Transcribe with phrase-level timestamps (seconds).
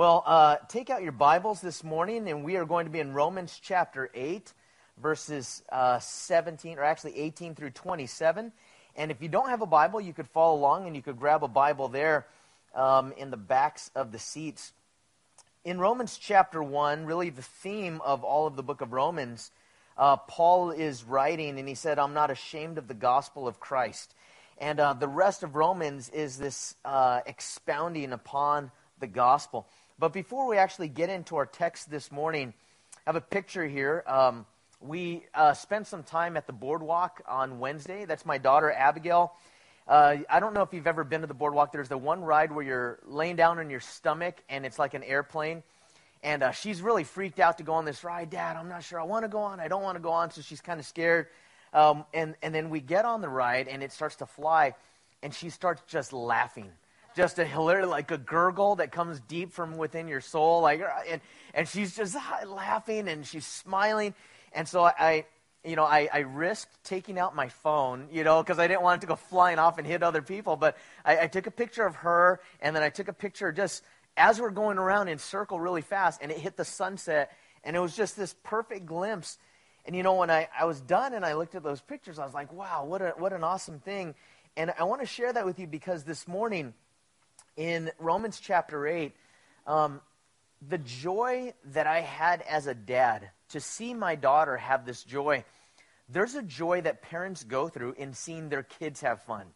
[0.00, 3.12] Well, uh, take out your Bibles this morning, and we are going to be in
[3.12, 4.50] Romans chapter 8,
[4.96, 8.50] verses uh, 17, or actually 18 through 27.
[8.96, 11.44] And if you don't have a Bible, you could follow along and you could grab
[11.44, 12.26] a Bible there
[12.74, 14.72] um, in the backs of the seats.
[15.66, 19.50] In Romans chapter 1, really the theme of all of the book of Romans,
[19.98, 24.14] uh, Paul is writing, and he said, I'm not ashamed of the gospel of Christ.
[24.56, 28.70] And uh, the rest of Romans is this uh, expounding upon
[29.00, 29.66] the gospel.
[30.00, 32.54] But before we actually get into our text this morning,
[32.96, 34.02] I have a picture here.
[34.06, 34.46] Um,
[34.80, 38.06] we uh, spent some time at the boardwalk on Wednesday.
[38.06, 39.34] That's my daughter, Abigail.
[39.86, 41.70] Uh, I don't know if you've ever been to the boardwalk.
[41.70, 45.02] There's the one ride where you're laying down on your stomach and it's like an
[45.02, 45.62] airplane.
[46.22, 48.30] And uh, she's really freaked out to go on this ride.
[48.30, 49.60] Dad, I'm not sure I want to go on.
[49.60, 50.30] I don't want to go on.
[50.30, 51.26] So she's kind of scared.
[51.74, 54.74] Um, and, and then we get on the ride and it starts to fly.
[55.22, 56.70] And she starts just laughing
[57.14, 60.62] just a hilarious, like a gurgle that comes deep from within your soul.
[60.62, 61.20] Like, uh, and,
[61.54, 64.14] and she's just uh, laughing and she's smiling.
[64.52, 65.26] And so I,
[65.64, 68.98] you know, I, I risked taking out my phone, you know, because I didn't want
[68.98, 70.56] it to go flying off and hit other people.
[70.56, 73.82] But I, I took a picture of her, and then I took a picture just
[74.16, 77.78] as we're going around in circle really fast, and it hit the sunset, and it
[77.78, 79.38] was just this perfect glimpse.
[79.84, 82.24] And you know, when I, I was done and I looked at those pictures, I
[82.24, 84.14] was like, wow, what, a, what an awesome thing.
[84.56, 86.74] And I want to share that with you because this morning,
[87.56, 89.12] in Romans chapter 8,
[89.66, 90.00] um,
[90.68, 95.44] the joy that I had as a dad to see my daughter have this joy,
[96.08, 99.46] there's a joy that parents go through in seeing their kids have fun.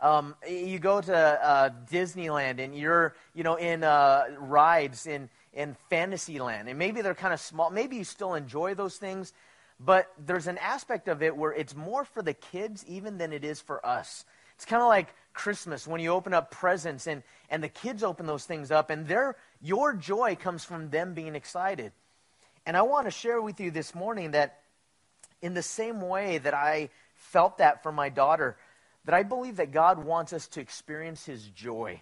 [0.00, 5.76] Um, you go to uh, Disneyland and you're, you know, in uh, rides in, in
[5.90, 7.70] Fantasyland, and maybe they're kind of small.
[7.70, 9.34] Maybe you still enjoy those things,
[9.78, 13.44] but there's an aspect of it where it's more for the kids even than it
[13.44, 14.24] is for us.
[14.54, 18.26] It's kind of like Christmas when you open up presents and, and the kids open
[18.26, 21.92] those things up, and their, your joy comes from them being excited.
[22.66, 24.60] And I want to share with you this morning that
[25.42, 28.56] in the same way that I felt that for my daughter,
[29.04, 32.00] that I believe that God wants us to experience His joy.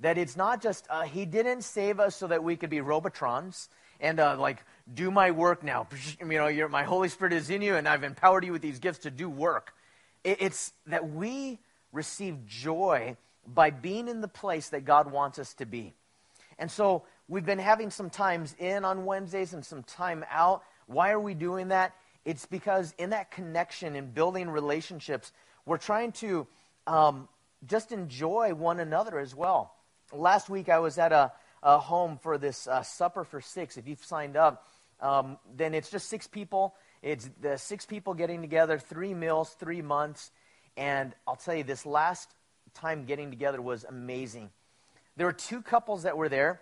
[0.00, 3.68] That it's not just, uh, He didn't save us so that we could be Robotrons
[4.00, 5.86] and uh, like do my work now.
[6.20, 9.00] You know, my Holy Spirit is in you, and I've empowered you with these gifts
[9.00, 9.74] to do work.
[10.24, 11.58] It, it's that we
[11.92, 13.16] receive joy
[13.46, 15.94] by being in the place that God wants us to be.
[16.58, 20.62] And so we've been having some times in on Wednesdays and some time out.
[20.86, 21.94] Why are we doing that?
[22.24, 25.32] It's because in that connection and building relationships,
[25.64, 26.46] we're trying to
[26.86, 27.28] um,
[27.66, 29.74] just enjoy one another as well.
[30.12, 31.32] Last week I was at a,
[31.62, 33.76] a home for this uh, supper for six.
[33.76, 34.66] If you've signed up,
[35.00, 36.74] um, then it's just six people.
[37.02, 40.30] It's the six people getting together, three meals, three months.
[40.78, 42.30] And I'll tell you, this last
[42.72, 44.50] time getting together was amazing.
[45.16, 46.60] There were two couples that were there,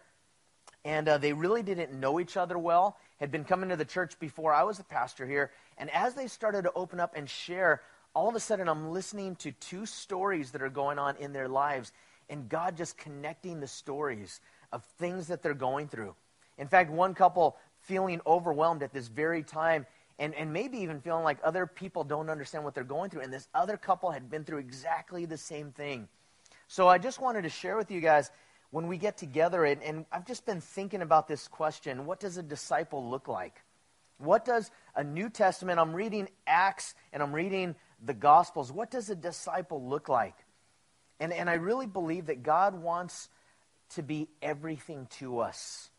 [0.86, 4.18] and uh, they really didn't know each other well, had been coming to the church
[4.18, 5.50] before I was the pastor here.
[5.76, 7.82] And as they started to open up and share,
[8.14, 11.48] all of a sudden I'm listening to two stories that are going on in their
[11.48, 11.92] lives,
[12.30, 14.40] and God just connecting the stories
[14.72, 16.14] of things that they're going through.
[16.56, 19.84] In fact, one couple feeling overwhelmed at this very time
[20.18, 23.22] and, and maybe even feeling like other people don't understand what they're going through.
[23.22, 26.08] And this other couple had been through exactly the same thing.
[26.68, 28.30] So I just wanted to share with you guys
[28.70, 32.36] when we get together, and, and I've just been thinking about this question what does
[32.36, 33.62] a disciple look like?
[34.18, 39.10] What does a New Testament, I'm reading Acts and I'm reading the Gospels, what does
[39.10, 40.34] a disciple look like?
[41.20, 43.28] And, and I really believe that God wants
[43.90, 45.90] to be everything to us.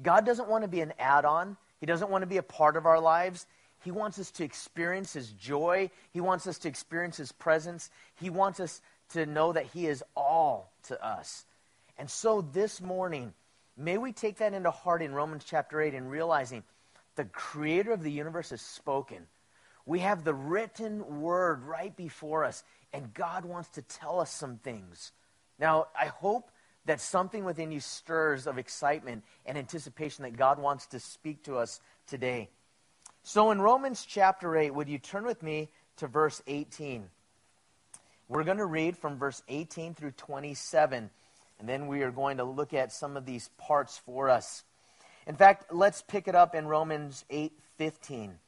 [0.00, 2.76] God doesn't want to be an add on, he doesn't want to be a part
[2.76, 3.44] of our lives.
[3.82, 5.90] He wants us to experience His joy.
[6.12, 7.90] He wants us to experience His presence.
[8.20, 8.80] He wants us
[9.14, 11.44] to know that He is all to us.
[11.98, 13.34] And so this morning,
[13.76, 16.62] may we take that into heart in Romans chapter 8 and realizing
[17.16, 19.26] the creator of the universe has spoken.
[19.84, 24.58] We have the written word right before us, and God wants to tell us some
[24.58, 25.10] things.
[25.58, 26.48] Now, I hope
[26.84, 31.58] that something within you stirs of excitement and anticipation that God wants to speak to
[31.58, 32.50] us today.
[33.22, 37.08] So in Romans chapter 8, would you turn with me to verse 18?
[38.28, 41.10] We're going to read from verse 18 through 27,
[41.60, 44.64] and then we are going to look at some of these parts for us.
[45.26, 48.40] In fact, let's pick it up in Romans 8:15.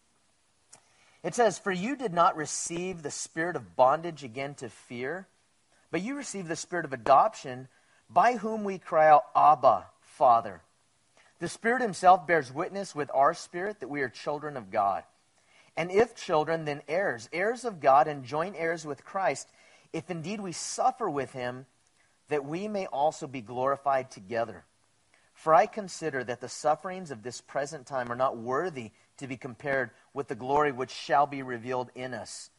[1.23, 5.29] It says, "For you did not receive the spirit of bondage again to fear,
[5.91, 7.69] but you received the spirit of adoption,
[8.11, 10.63] by whom we cry out, Abba, Father.
[11.41, 15.05] The Spirit Himself bears witness with our spirit that we are children of God.
[15.77, 19.49] And if children, then heirs, heirs of God and joint heirs with Christ,
[19.93, 21.67] if indeed we suffer with Him,
[22.29, 24.65] that we may also be glorified together.
[25.35, 29.37] For I consider that the sufferings of this present time are not worthy to be
[29.37, 32.51] compared with the glory which shall be revealed in us.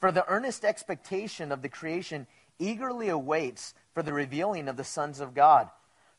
[0.00, 2.26] For the earnest expectation of the creation
[2.58, 5.70] eagerly awaits for the revealing of the sons of God.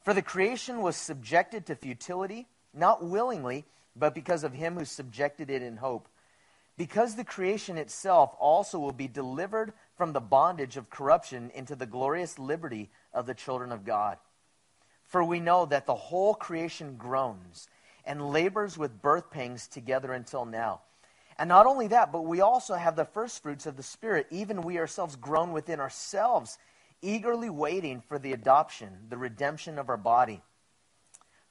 [0.04, 5.50] For the creation was subjected to futility, not willingly, but because of him who subjected
[5.50, 6.07] it in hope.
[6.78, 11.88] Because the creation itself also will be delivered from the bondage of corruption into the
[11.88, 14.18] glorious liberty of the children of God.
[15.07, 17.68] For we know that the whole creation groans
[18.06, 20.81] and labors with birth pangs together until now.
[21.39, 24.62] And not only that, but we also have the first fruits of the Spirit, even
[24.62, 26.57] we ourselves groan within ourselves,
[27.01, 30.42] eagerly waiting for the adoption, the redemption of our body.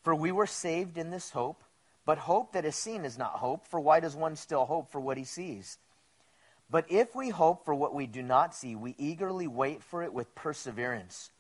[0.03, 1.62] For we were saved in this hope,
[2.05, 5.00] but hope that is seen is not hope, for why does one still hope for
[5.00, 5.79] what he sees?
[6.69, 10.12] But if we hope for what we do not see, we eagerly wait for it
[10.12, 11.31] with perseverance.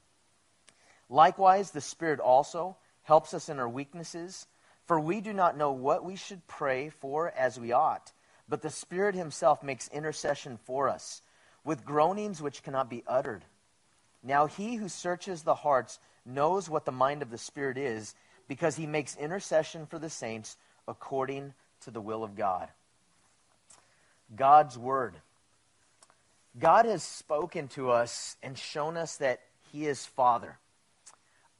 [1.08, 4.46] Likewise, the Spirit also helps us in our weaknesses,
[4.86, 8.12] for we do not know what we should pray for as we ought,
[8.48, 11.22] but the Spirit Himself makes intercession for us,
[11.64, 13.44] with groanings which cannot be uttered.
[14.22, 18.14] Now, He who searches the hearts knows what the mind of the Spirit is,
[18.48, 20.56] because He makes intercession for the saints
[20.88, 22.68] according to the will of God.
[24.34, 25.14] God's Word.
[26.58, 29.40] God has spoken to us and shown us that
[29.72, 30.58] He is Father.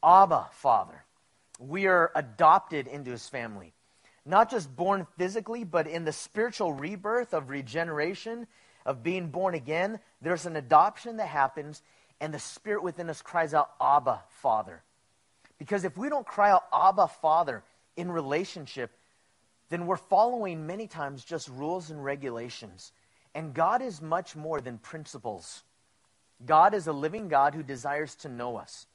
[0.03, 1.05] Abba, Father.
[1.59, 3.73] We are adopted into His family.
[4.27, 8.49] Not just born physically, but in the spiritual rebirth of regeneration,
[8.85, 11.83] of being born again, there's an adoption that happens,
[12.21, 14.83] and the Spirit within us cries out, Abba, Father.
[15.59, 17.63] Because if we don't cry out, Abba, Father,
[17.97, 18.91] in relationship,
[19.69, 22.93] then we're following many times just rules and regulations.
[23.35, 25.63] And God is much more than principles.
[26.45, 28.87] God is a living God who desires to know us.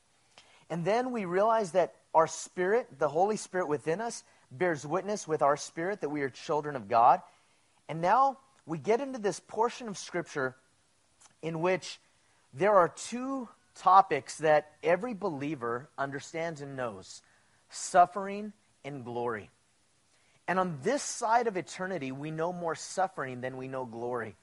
[0.70, 5.42] And then we realize that our spirit, the Holy Spirit within us, bears witness with
[5.42, 7.22] our spirit that we are children of God.
[7.88, 10.56] And now we get into this portion of Scripture
[11.42, 12.00] in which
[12.54, 17.22] there are two topics that every believer understands and knows
[17.70, 18.52] suffering
[18.84, 19.50] and glory.
[20.48, 24.36] And on this side of eternity, we know more suffering than we know glory.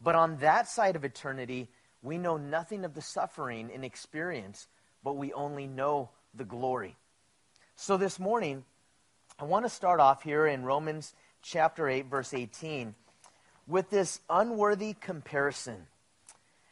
[0.00, 1.68] But on that side of eternity,
[2.02, 4.68] we know nothing of the suffering in experience,
[5.02, 6.96] but we only know the glory.
[7.74, 8.64] So this morning,
[9.40, 12.96] I want to start off here in Romans chapter 8, verse 18,
[13.68, 15.86] with this unworthy comparison.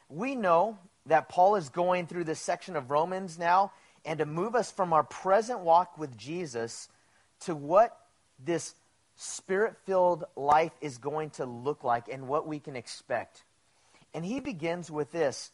[0.09, 0.77] We know
[1.07, 3.71] that Paul is going through this section of Romans now,
[4.05, 6.89] and to move us from our present walk with Jesus
[7.43, 7.97] to what
[8.45, 8.75] this
[9.15, 13.45] spirit filled life is going to look like and what we can expect.
[14.13, 15.53] And he begins with this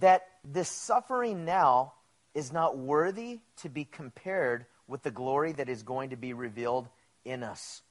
[0.00, 1.92] that this suffering now
[2.34, 6.88] is not worthy to be compared with the glory that is going to be revealed
[7.24, 7.82] in us.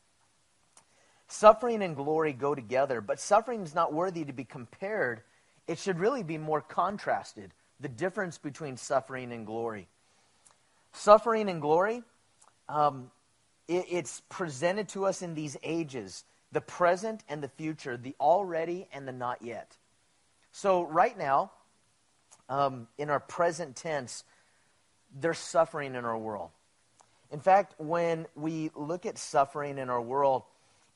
[1.27, 5.21] Suffering and glory go together, but suffering is not worthy to be compared.
[5.67, 9.87] It should really be more contrasted the difference between suffering and glory.
[10.93, 12.03] Suffering and glory,
[12.69, 13.09] um,
[13.67, 18.85] it, it's presented to us in these ages the present and the future, the already
[18.91, 19.77] and the not yet.
[20.51, 21.51] So, right now,
[22.49, 24.25] um, in our present tense,
[25.17, 26.49] there's suffering in our world.
[27.31, 30.43] In fact, when we look at suffering in our world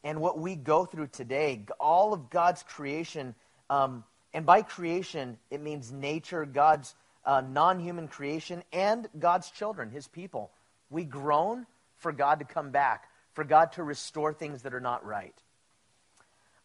[0.04, 3.36] and what we go through today, all of God's creation,
[3.70, 6.94] um, and by creation, it means nature, God's
[7.26, 10.52] uh, non human creation, and God's children, his people.
[10.90, 11.66] We groan
[11.98, 15.36] for God to come back, for God to restore things that are not right.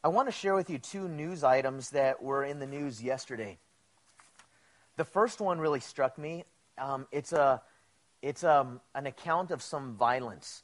[0.03, 3.59] I want to share with you two news items that were in the news yesterday.
[4.97, 6.45] The first one really struck me.
[6.77, 7.63] Um, it's a,
[8.23, 10.63] it's um, an account of some violence.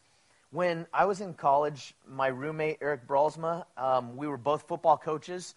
[0.51, 5.55] When I was in college, my roommate, Eric Bralsma, um, we were both football coaches.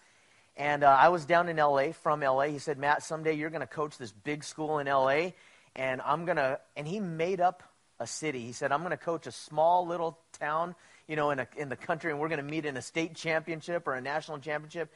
[0.56, 2.44] And uh, I was down in LA from LA.
[2.44, 5.30] He said, Matt, someday you're going to coach this big school in LA.
[5.76, 7.62] And I'm going to, and he made up
[7.98, 8.40] a city.
[8.40, 10.74] He said, I'm going to coach a small little town,
[11.06, 13.14] you know, in, a, in the country, and we're going to meet in a state
[13.14, 14.90] championship or a national championship.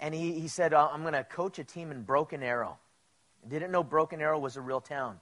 [0.00, 2.78] And he, he said, uh, I'm going to coach a team in Broken Arrow.
[3.48, 5.20] didn't know Broken Arrow was a real town.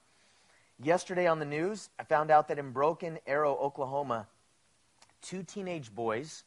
[0.81, 4.27] Yesterday on the news, I found out that in Broken Arrow, Oklahoma,
[5.21, 6.43] two teenage boys,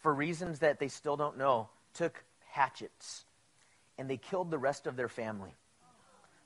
[0.00, 3.24] for reasons that they still don't know, took hatchets
[3.96, 5.54] and they killed the rest of their family.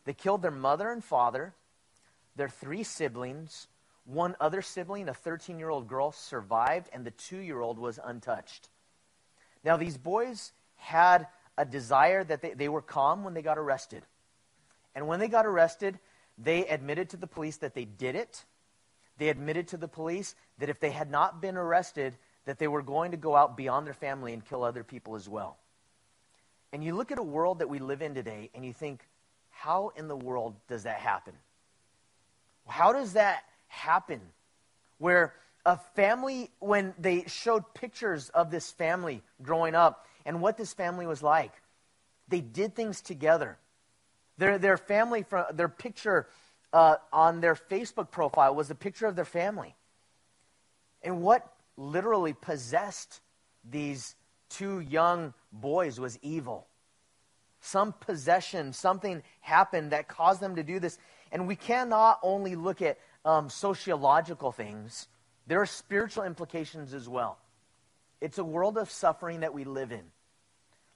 [0.05, 1.55] They killed their mother and father,
[2.37, 3.67] their three siblings,
[4.05, 7.99] one other sibling, a 13 year old girl, survived, and the two year old was
[8.03, 8.69] untouched.
[9.65, 14.05] Now, these boys had a desire that they, they were calm when they got arrested.
[14.95, 15.99] And when they got arrested,
[16.39, 18.45] they admitted to the police that they did it.
[19.19, 22.83] They admitted to the police that if they had not been arrested, that they were
[22.83, 25.59] going to go out beyond their family and kill other people as well.
[26.73, 29.01] And you look at a world that we live in today and you think,
[29.51, 31.35] how in the world does that happen?
[32.67, 34.21] How does that happen?
[34.99, 35.35] Where
[35.67, 41.07] a family, when they showed pictures of this family growing up and what this family
[41.07, 41.53] was like,
[42.29, 43.59] they did things together.
[44.39, 46.27] Their, their family, from, their picture
[46.73, 49.75] uh, on their Facebook profile was a picture of their family.
[51.03, 53.21] And what literally possessed
[53.69, 54.15] these
[54.49, 56.67] two young boys was evil.
[57.61, 60.99] Some possession, something happened that caused them to do this.
[61.33, 65.09] And we cannot only look at um, sociological things,
[65.47, 67.39] there are spiritual implications as well.
[68.21, 70.05] It's a world of suffering that we live in.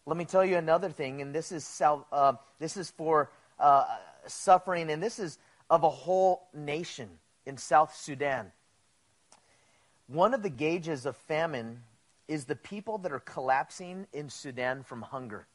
[0.04, 3.30] Let me tell you another thing, and this is, uh, this is for
[3.60, 3.84] uh,
[4.26, 5.38] suffering, and this is
[5.70, 7.08] of a whole nation
[7.46, 8.50] in South Sudan.
[10.08, 11.82] One of the gauges of famine
[12.26, 15.46] is the people that are collapsing in Sudan from hunger.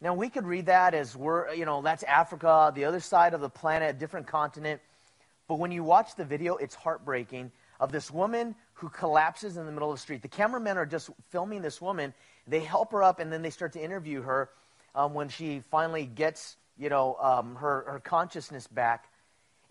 [0.00, 3.40] Now, we could read that as we're, you know, that's Africa, the other side of
[3.40, 4.80] the planet, a different continent.
[5.46, 9.72] But when you watch the video, it's heartbreaking of this woman who collapses in the
[9.72, 10.22] middle of the street.
[10.22, 12.12] The cameramen are just filming this woman.
[12.46, 14.50] They help her up, and then they start to interview her
[14.94, 19.08] um, when she finally gets, you know, um, her, her consciousness back.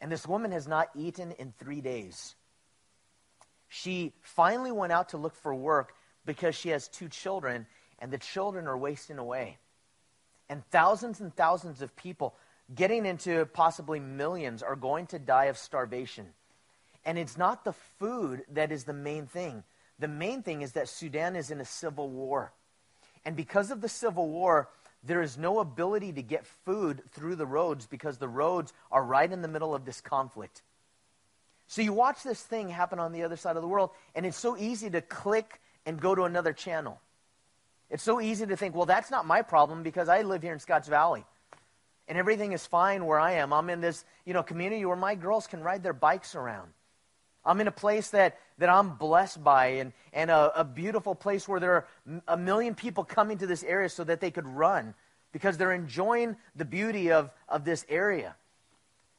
[0.01, 2.35] And this woman has not eaten in three days.
[3.69, 5.93] She finally went out to look for work
[6.25, 7.65] because she has two children,
[7.99, 9.57] and the children are wasting away.
[10.49, 12.35] And thousands and thousands of people,
[12.73, 16.27] getting into possibly millions, are going to die of starvation.
[17.05, 19.63] And it's not the food that is the main thing.
[19.99, 22.53] The main thing is that Sudan is in a civil war.
[23.25, 24.69] And because of the civil war,
[25.03, 29.31] there is no ability to get food through the roads because the roads are right
[29.31, 30.61] in the middle of this conflict.
[31.67, 34.37] So you watch this thing happen on the other side of the world, and it's
[34.37, 36.99] so easy to click and go to another channel.
[37.89, 40.59] It's so easy to think, well, that's not my problem because I live here in
[40.59, 41.25] Scotts Valley.
[42.07, 43.53] And everything is fine where I am.
[43.53, 46.69] I'm in this, you know, community where my girls can ride their bikes around.
[47.45, 51.47] I'm in a place that, that I'm blessed by and, and a, a beautiful place
[51.47, 51.87] where there are
[52.27, 54.93] a million people coming to this area so that they could run
[55.31, 58.35] because they're enjoying the beauty of, of this area.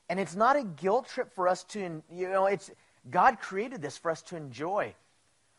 [0.09, 2.71] And it's not a guilt trip for us to, you know, it's
[3.11, 4.95] God created this for us to enjoy.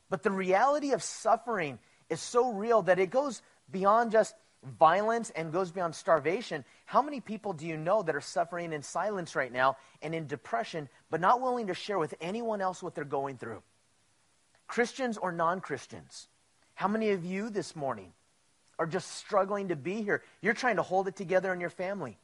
[0.10, 1.80] But the reality of suffering
[2.10, 3.42] is so real that it goes
[3.72, 6.66] beyond just violence and goes beyond starvation.
[6.86, 10.28] How many people do you know that are suffering in silence right now and in
[10.28, 13.62] depression, but not willing to share with anyone else what they're going through?
[14.68, 16.28] Christians or non Christians?
[16.74, 18.12] How many of you this morning
[18.78, 20.24] are just struggling to be here?
[20.42, 22.18] You're trying to hold it together in your family.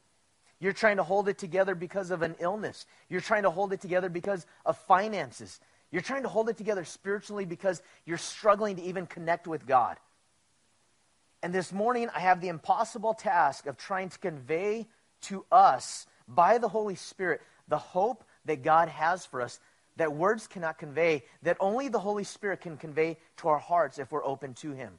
[0.60, 2.86] You're trying to hold it together because of an illness.
[3.08, 5.58] You're trying to hold it together because of finances.
[5.90, 9.96] You're trying to hold it together spiritually because you're struggling to even connect with God.
[11.42, 14.86] And this morning, I have the impossible task of trying to convey
[15.22, 19.58] to us by the Holy Spirit the hope that God has for us
[19.96, 24.10] that words cannot convey, that only the Holy Spirit can convey to our hearts if
[24.12, 24.98] we're open to Him.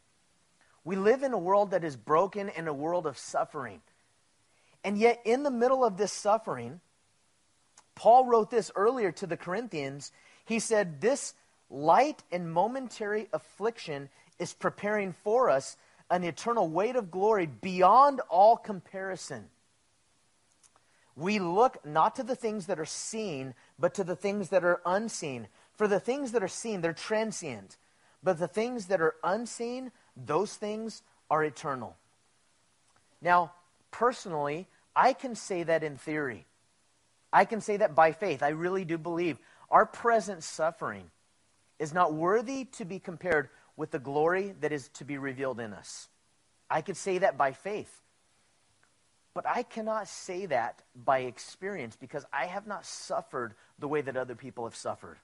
[0.84, 3.82] We live in a world that is broken and a world of suffering.
[4.84, 6.82] And yet, in the middle of this suffering,
[7.96, 10.12] Paul wrote this earlier to the Corinthians.
[10.44, 11.34] He said, This
[11.70, 14.10] light and momentary affliction
[14.40, 15.78] is preparing for us
[16.14, 19.46] an eternal weight of glory beyond all comparison.
[21.16, 24.80] We look not to the things that are seen, but to the things that are
[24.86, 25.48] unseen.
[25.74, 27.78] For the things that are seen, they're transient.
[28.22, 31.02] But the things that are unseen, those things
[31.32, 31.98] are eternal.
[33.20, 33.54] Now,
[33.90, 36.46] personally, I can say that in theory.
[37.32, 38.44] I can say that by faith.
[38.44, 39.40] I really do believe
[39.72, 41.10] our present suffering
[41.80, 45.74] is not worthy to be compared with the glory that is to be revealed in
[45.74, 46.10] us.
[46.70, 48.02] I could say that by faith.
[49.34, 54.16] But I cannot say that by experience because I have not suffered the way that
[54.16, 55.18] other people have suffered.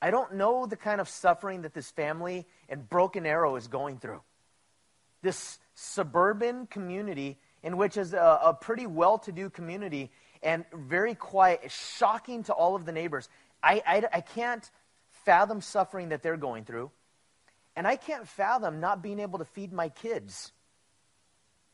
[0.00, 3.98] I don't know the kind of suffering that this family in Broken Arrow is going
[3.98, 4.20] through.
[5.22, 10.10] This suburban community in which is a, a pretty well to do community
[10.42, 13.28] and very quiet, shocking to all of the neighbors.
[13.62, 14.70] I, I, I can't
[15.24, 16.90] fathom suffering that they're going through.
[17.76, 20.52] And I can't fathom not being able to feed my kids.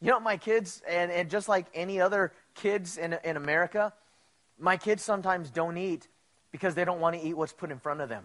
[0.00, 3.92] You know, my kids, and, and just like any other kids in, in America,
[4.58, 6.08] my kids sometimes don't eat
[6.50, 8.24] because they don't want to eat what's put in front of them.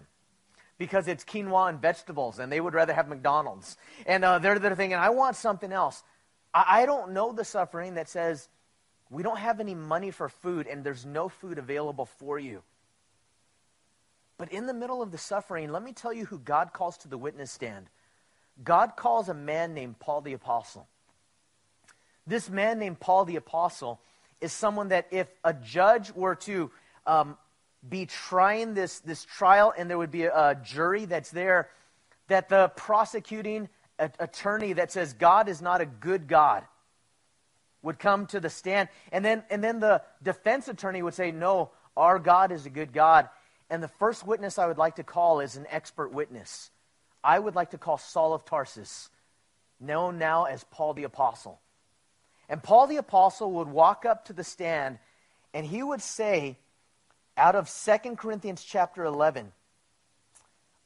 [0.76, 3.76] Because it's quinoa and vegetables, and they would rather have McDonald's.
[4.06, 6.02] And uh, they're, they're thinking, I want something else.
[6.52, 8.48] I, I don't know the suffering that says,
[9.08, 12.62] We don't have any money for food, and there's no food available for you.
[14.38, 17.08] But in the middle of the suffering, let me tell you who God calls to
[17.08, 17.90] the witness stand.
[18.62, 20.86] God calls a man named Paul the Apostle.
[22.26, 24.00] This man named Paul the Apostle
[24.40, 26.70] is someone that if a judge were to
[27.06, 27.36] um,
[27.88, 31.68] be trying this, this trial and there would be a, a jury that's there,
[32.28, 33.68] that the prosecuting
[33.98, 36.64] attorney that says God is not a good God
[37.82, 38.88] would come to the stand.
[39.10, 42.92] And then, and then the defense attorney would say, No, our God is a good
[42.92, 43.28] God.
[43.70, 46.70] And the first witness I would like to call is an expert witness.
[47.22, 49.10] I would like to call Saul of Tarsus,
[49.80, 51.60] known now as Paul the Apostle.
[52.48, 54.98] And Paul the Apostle would walk up to the stand
[55.52, 56.56] and he would say,
[57.36, 59.52] out of 2 Corinthians chapter 11,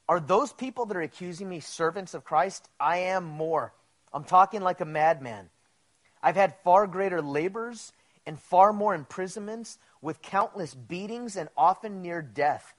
[0.09, 2.69] are those people that are accusing me servants of Christ?
[2.79, 3.73] I am more.
[4.13, 5.49] I'm talking like a madman.
[6.23, 7.93] I've had far greater labors
[8.27, 12.75] and far more imprisonments with countless beatings and often near death.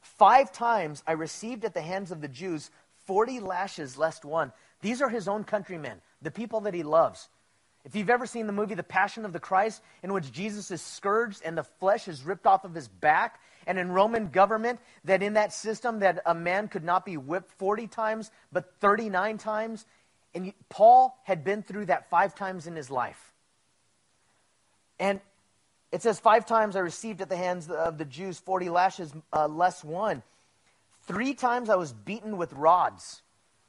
[0.00, 2.70] Five times I received at the hands of the Jews
[3.06, 4.52] 40 lashes less one.
[4.82, 7.28] These are his own countrymen, the people that he loves.
[7.84, 10.82] If you've ever seen the movie The Passion of the Christ, in which Jesus is
[10.82, 15.22] scourged and the flesh is ripped off of his back, and in Roman government, that
[15.22, 19.86] in that system that a man could not be whipped 40 times, but 39 times,
[20.34, 23.29] and Paul had been through that five times in his life.
[25.00, 25.20] And
[25.90, 29.48] it says, Five times I received at the hands of the Jews 40 lashes uh,
[29.48, 30.22] less one.
[31.02, 33.22] Three times I was beaten with rods.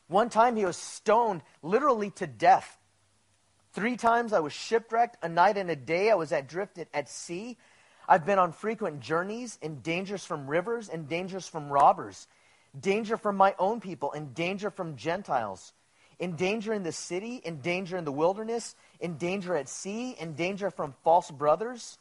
[0.08, 2.78] One time he was stoned literally to death.
[3.74, 5.18] Three times I was shipwrecked.
[5.24, 7.58] A night and a day I was adrift at sea.
[8.08, 12.28] I've been on frequent journeys in dangers from rivers and dangers from robbers,
[12.78, 15.72] danger from my own people and danger from Gentiles,
[16.22, 20.36] in danger in the city, in danger in the wilderness, in danger at sea, in
[20.36, 21.98] danger from false brothers,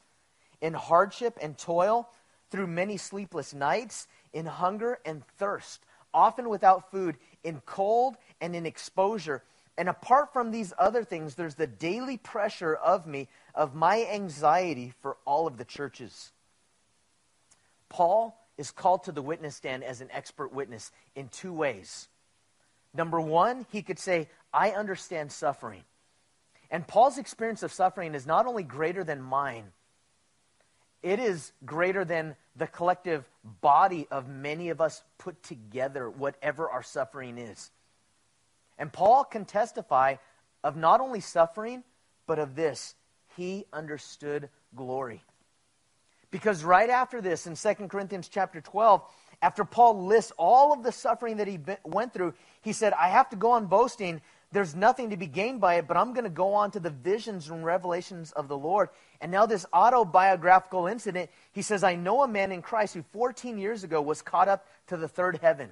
[0.60, 2.08] in hardship and toil,
[2.52, 5.80] through many sleepless nights, in hunger and thirst,
[6.14, 9.42] often without food, in cold and in exposure
[9.80, 14.92] and apart from these other things, there's the daily pressure of me, of my anxiety
[15.00, 16.32] for all of the churches.
[17.88, 22.09] Paul is called to the witness stand as an expert witness in two ways.
[22.94, 25.84] Number one, he could say, I understand suffering.
[26.70, 29.64] And Paul's experience of suffering is not only greater than mine,
[31.02, 33.24] it is greater than the collective
[33.60, 37.70] body of many of us put together, whatever our suffering is.
[38.78, 40.16] And Paul can testify
[40.62, 41.84] of not only suffering,
[42.26, 42.94] but of this.
[43.36, 45.22] He understood glory.
[46.30, 49.02] Because right after this, in 2 Corinthians chapter 12,
[49.42, 53.30] after Paul lists all of the suffering that he went through, he said, I have
[53.30, 54.20] to go on boasting.
[54.52, 56.90] There's nothing to be gained by it, but I'm going to go on to the
[56.90, 58.90] visions and revelations of the Lord.
[59.20, 63.58] And now, this autobiographical incident, he says, I know a man in Christ who 14
[63.58, 65.70] years ago was caught up to the third heaven.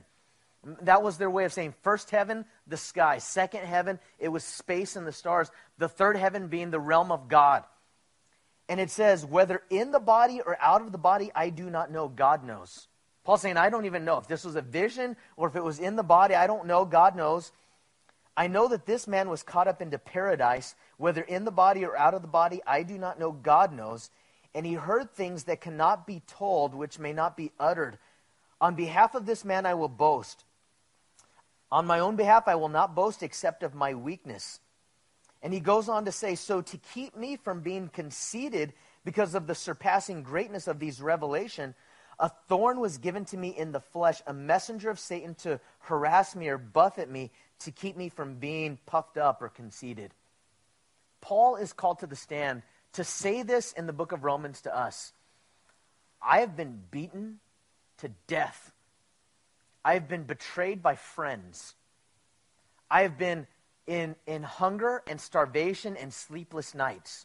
[0.83, 3.19] That was their way of saying first heaven, the sky.
[3.19, 5.51] Second heaven, it was space and the stars.
[5.79, 7.65] The third heaven being the realm of God.
[8.69, 11.91] And it says, whether in the body or out of the body, I do not
[11.91, 12.09] know.
[12.09, 12.87] God knows.
[13.29, 15.79] Paul's saying, I don't even know if this was a vision or if it was
[15.79, 16.35] in the body.
[16.35, 16.87] I don't know.
[16.87, 17.53] God knows.
[18.35, 21.95] I know that this man was caught up into paradise, whether in the body or
[21.95, 22.63] out of the body.
[22.67, 23.33] I do not know.
[23.33, 24.09] God knows.
[24.55, 27.99] And he heard things that cannot be told, which may not be uttered.
[28.63, 30.47] On behalf of this man, I will boast.
[31.71, 34.59] On my own behalf, I will not boast except of my weakness.
[35.43, 38.73] And he goes on to say, So to keep me from being conceited
[39.05, 41.75] because of the surpassing greatness of these revelation,
[42.21, 46.35] a thorn was given to me in the flesh, a messenger of Satan to harass
[46.35, 50.13] me or buffet me, to keep me from being puffed up or conceited.
[51.21, 54.77] Paul is called to the stand to say this in the book of Romans to
[54.77, 55.13] us.
[56.23, 57.41] I have been beaten
[57.99, 58.73] to death
[59.89, 61.75] I have been betrayed by friends.
[62.91, 63.47] I have been
[63.87, 67.25] in, in hunger and starvation and sleepless nights.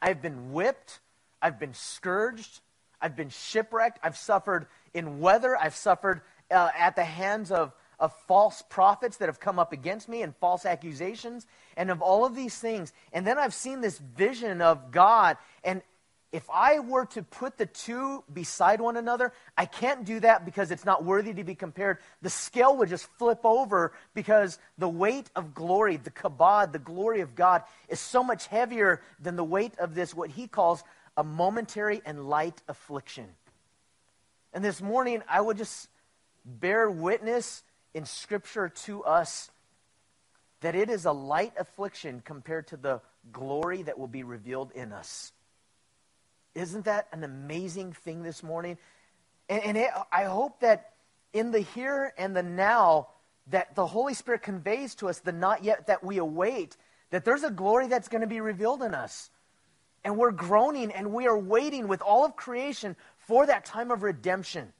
[0.00, 1.00] I've been whipped.
[1.42, 2.60] I've been scourged.
[3.04, 3.98] I've been shipwrecked.
[4.02, 5.54] I've suffered in weather.
[5.54, 10.08] I've suffered uh, at the hands of, of false prophets that have come up against
[10.08, 12.94] me and false accusations and of all of these things.
[13.12, 15.82] And then I've seen this vision of God, and,
[16.32, 20.72] if I were to put the two beside one another, I can't do that because
[20.72, 21.98] it's not worthy to be compared.
[22.22, 27.20] The scale would just flip over because the weight of glory, the kabod, the glory
[27.20, 30.82] of God, is so much heavier than the weight of this, what he calls
[31.16, 33.26] a momentary and light affliction.
[34.52, 35.88] And this morning, I would just
[36.44, 39.50] bear witness in Scripture to us
[40.60, 43.00] that it is a light affliction compared to the
[43.32, 45.32] glory that will be revealed in us.
[46.54, 48.78] Isn't that an amazing thing this morning?
[49.48, 50.92] And, and it, I hope that
[51.32, 53.08] in the here and the now,
[53.48, 56.76] that the Holy Spirit conveys to us the not yet that we await,
[57.10, 59.30] that there's a glory that's going to be revealed in us.
[60.04, 64.02] And we're groaning and we are waiting with all of creation for that time of
[64.02, 64.72] redemption.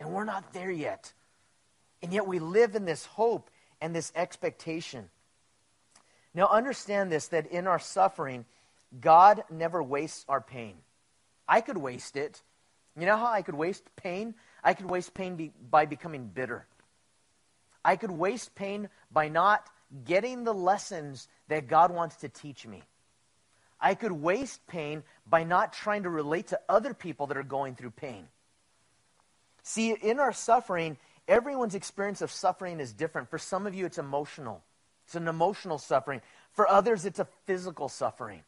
[0.00, 1.12] And we're not there yet.
[2.02, 5.08] And yet we live in this hope and this expectation.
[6.34, 8.44] Now, understand this that in our suffering,
[9.00, 10.74] God never wastes our pain.
[11.48, 12.42] I could waste it.
[12.98, 14.34] You know how I could waste pain?
[14.62, 16.66] I could waste pain be, by becoming bitter.
[17.84, 19.68] I could waste pain by not
[20.04, 22.82] getting the lessons that God wants to teach me.
[23.80, 27.74] I could waste pain by not trying to relate to other people that are going
[27.74, 28.28] through pain.
[29.62, 33.30] See, in our suffering, everyone's experience of suffering is different.
[33.30, 34.62] For some of you, it's emotional,
[35.06, 36.20] it's an emotional suffering.
[36.52, 38.42] For others, it's a physical suffering.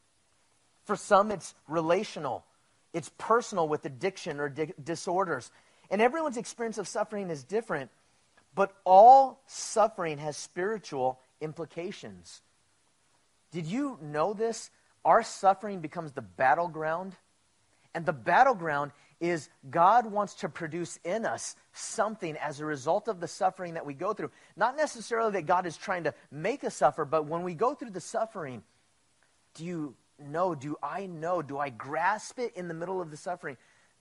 [0.84, 2.44] For some, it's relational,
[2.92, 5.50] it's personal with addiction or di- disorders.
[5.90, 7.90] And everyone's experience of suffering is different,
[8.54, 12.42] but all suffering has spiritual implications.
[13.52, 14.70] Did you know this?
[15.04, 17.14] Our suffering becomes the battleground.
[17.94, 23.20] And the battleground is God wants to produce in us something as a result of
[23.20, 24.30] the suffering that we go through.
[24.56, 27.90] Not necessarily that God is trying to make us suffer, but when we go through
[27.90, 28.62] the suffering,
[29.54, 33.16] do you know, do I know, do I grasp it in the middle of the
[33.16, 33.56] suffering?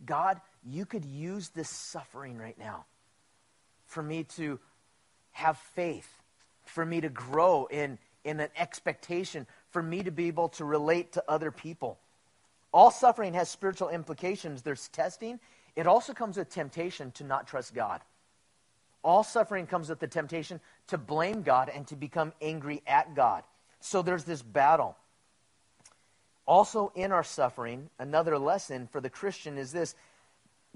[0.05, 2.85] God, you could use this suffering right now
[3.85, 4.59] for me to
[5.31, 6.09] have faith,
[6.63, 11.13] for me to grow in, in an expectation, for me to be able to relate
[11.13, 11.99] to other people.
[12.73, 14.61] All suffering has spiritual implications.
[14.61, 15.39] There's testing.
[15.75, 18.01] It also comes with temptation to not trust God.
[19.03, 23.43] All suffering comes with the temptation to blame God and to become angry at God.
[23.79, 24.95] So there's this battle.
[26.45, 29.95] Also, in our suffering, another lesson for the Christian is this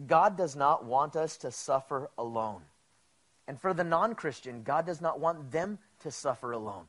[0.07, 2.61] God does not want us to suffer alone.
[3.47, 6.85] And for the non Christian, God does not want them to suffer alone.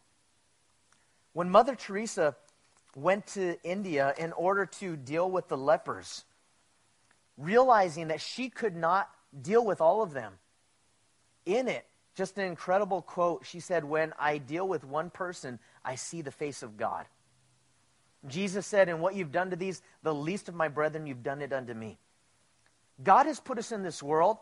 [1.37, 2.35] When Mother Teresa
[2.95, 6.25] went to India in order to deal with the lepers,
[7.37, 10.33] realizing that she could not deal with all of them,
[11.45, 15.97] in it, just an incredible quote, she said, When I deal with one person, I
[15.97, 17.05] see the face of God.
[18.27, 21.43] Jesus said, And what you've done to these, the least of my brethren, you've done
[21.43, 21.99] it unto me.
[23.03, 24.39] God has put us in this world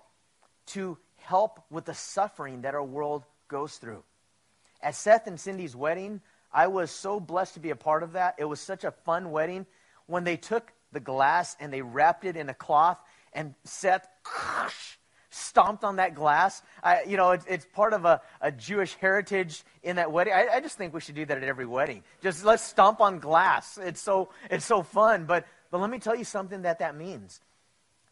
[0.66, 4.04] to help with the suffering that our world goes through.
[4.80, 6.20] At Seth and Cindy's wedding,
[6.54, 8.36] I was so blessed to be a part of that.
[8.38, 9.66] It was such a fun wedding.
[10.06, 12.98] When they took the glass and they wrapped it in a cloth
[13.32, 14.06] and Seth
[15.30, 16.62] stomped on that glass.
[16.82, 20.32] I, you know, it's, it's part of a, a, Jewish heritage in that wedding.
[20.32, 22.04] I, I, just think we should do that at every wedding.
[22.22, 23.76] Just let's stomp on glass.
[23.82, 25.24] It's so, it's so fun.
[25.24, 27.40] But, but let me tell you something that that means.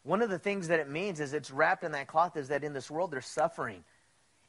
[0.03, 2.65] One of the things that it means is it's wrapped in that cloth is that
[2.65, 3.85] in this world there's suffering.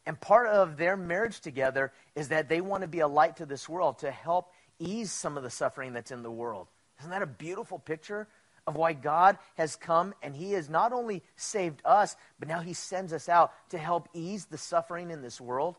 [0.06, 3.46] And part of their marriage together is that they want to be a light to
[3.46, 6.68] this world to help ease some of the suffering that's in the world.
[7.00, 8.28] Isn't that a beautiful picture
[8.68, 12.74] of why God has come and He has not only saved us, but now He
[12.74, 15.76] sends us out to help ease the suffering in this world,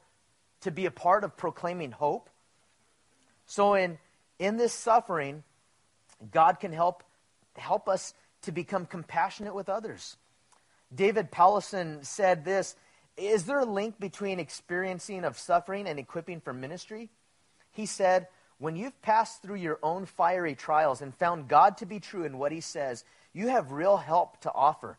[0.63, 2.31] to be a part of proclaiming hope?
[3.47, 3.99] So, in,
[4.39, 5.45] in this suffering,
[6.31, 7.03] God can help,
[7.57, 10.17] help us to become compassionate with others.
[10.95, 12.77] David Powlison said this
[13.17, 17.11] is there a link between experiencing of suffering and equipping for ministry?
[17.73, 22.01] He said, When you've passed through your own fiery trials and found God to be
[22.01, 24.99] true in what he says, you have real help to offer.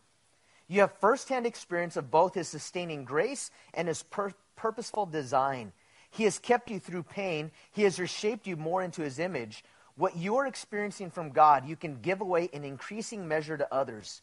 [0.67, 5.73] You have firsthand experience of both his sustaining grace and his pur- purposeful design.
[6.10, 9.63] He has kept you through pain, he has reshaped you more into his image.
[9.95, 14.21] What you are experiencing from God, you can give away in increasing measure to others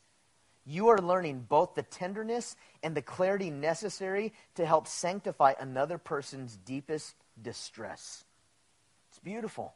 [0.64, 6.56] you are learning both the tenderness and the clarity necessary to help sanctify another person's
[6.56, 8.24] deepest distress.
[9.10, 9.74] It's beautiful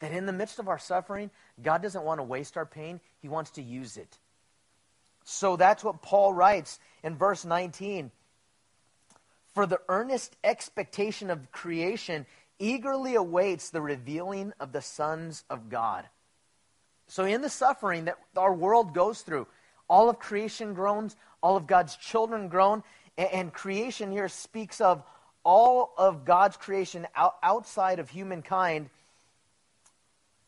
[0.00, 1.30] that in the midst of our suffering,
[1.62, 4.18] God doesn't want to waste our pain, He wants to use it.
[5.24, 8.10] So that's what Paul writes in verse 19.
[9.54, 12.26] For the earnest expectation of creation
[12.58, 16.06] eagerly awaits the revealing of the sons of God.
[17.08, 19.48] So, in the suffering that our world goes through,
[19.90, 22.82] all of creation groans, all of God's children groan,
[23.18, 25.02] and, and creation here speaks of
[25.44, 28.88] all of God's creation out, outside of humankind.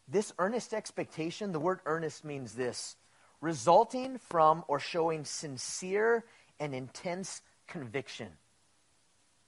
[0.09, 2.97] This earnest expectation, the word earnest means this
[3.41, 6.25] resulting from or showing sincere
[6.61, 8.29] and intense conviction.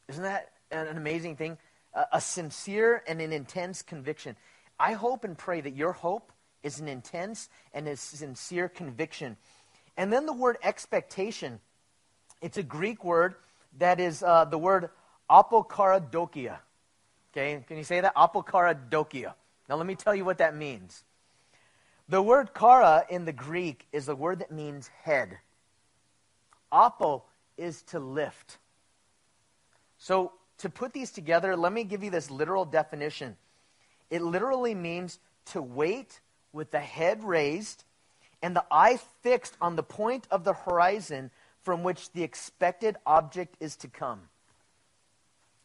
[0.08, 1.58] Isn't that an amazing thing?
[1.94, 4.36] A, a sincere and an intense conviction.
[4.80, 6.32] I hope and pray that your hope
[6.64, 9.36] is an intense and a sincere conviction.
[9.96, 11.60] And then the word expectation,
[12.40, 13.34] it's a Greek word
[13.78, 14.90] that is uh, the word
[15.30, 16.58] apokaradokia.
[17.32, 18.14] Okay, can you say that?
[18.14, 19.34] Apokaradokia.
[19.68, 21.02] Now let me tell you what that means.
[22.08, 25.38] The word kara in the Greek is a word that means head.
[26.70, 27.24] Apo
[27.56, 28.58] is to lift.
[29.96, 33.36] So to put these together, let me give you this literal definition.
[34.10, 36.20] It literally means to wait
[36.52, 37.84] with the head raised
[38.44, 41.30] and the eye fixed on the point of the horizon
[41.62, 44.20] from which the expected object is to come.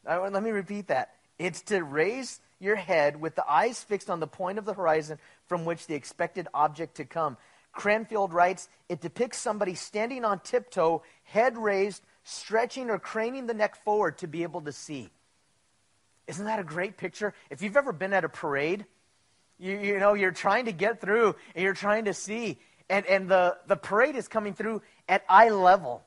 [0.05, 1.13] Let me repeat that.
[1.37, 5.19] It's to raise your head with the eyes fixed on the point of the horizon
[5.45, 7.35] from which the expected object to come.
[7.73, 13.75] Cranfield writes, it depicts somebody standing on tiptoe, head raised, stretching or craning the neck
[13.75, 15.09] forward to be able to see.
[16.27, 17.33] Isn't that a great picture?
[17.49, 18.85] If you've ever been at a parade,
[19.59, 22.57] you, you know, you're trying to get through and you're trying to see.
[22.89, 26.03] And, and the, the parade is coming through at eye level.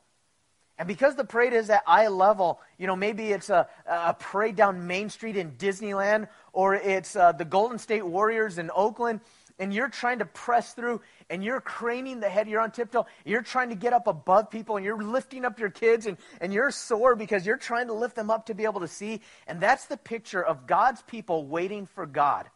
[0.79, 4.57] And because the parade is at eye level, you know, maybe it's a, a parade
[4.57, 9.21] down Main Street in Disneyland, or it's uh, the Golden State Warriors in Oakland,
[9.59, 13.43] and you're trying to press through, and you're craning the head, you're on tiptoe, you're
[13.43, 16.71] trying to get up above people, and you're lifting up your kids, and, and you're
[16.71, 19.21] sore because you're trying to lift them up to be able to see.
[19.47, 22.49] And that's the picture of God's people waiting for God.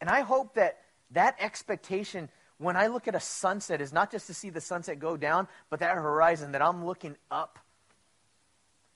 [0.00, 0.78] And I hope that
[1.12, 4.98] that expectation when I look at a sunset is not just to see the sunset
[4.98, 7.58] go down, but that horizon, that I'm looking up.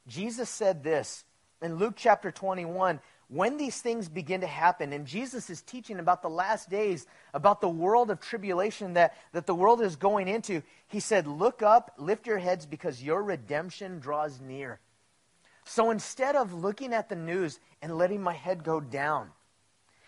[0.06, 1.24] Jesus said this
[1.62, 6.22] in Luke chapter 21 when these things begin to happen, and Jesus is teaching about
[6.22, 10.62] the last days, about the world of tribulation that, that the world is going into,
[10.88, 14.78] he said, Look up, lift your heads, because your redemption draws near.
[15.64, 19.30] So instead of looking at the news and letting my head go down,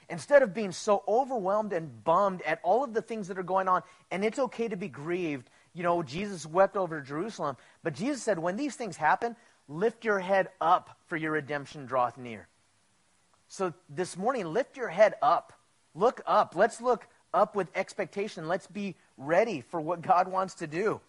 [0.09, 3.69] Instead of being so overwhelmed and bummed at all of the things that are going
[3.69, 5.51] on, and it's okay to be grieved.
[5.75, 7.57] You know, Jesus wept over Jerusalem.
[7.83, 9.35] But Jesus said, when these things happen,
[9.69, 12.47] lift your head up, for your redemption draweth near.
[13.49, 15.53] So this morning, lift your head up.
[15.95, 16.55] Look up.
[16.55, 18.49] Let's look up with expectation.
[18.49, 21.01] Let's be ready for what God wants to do.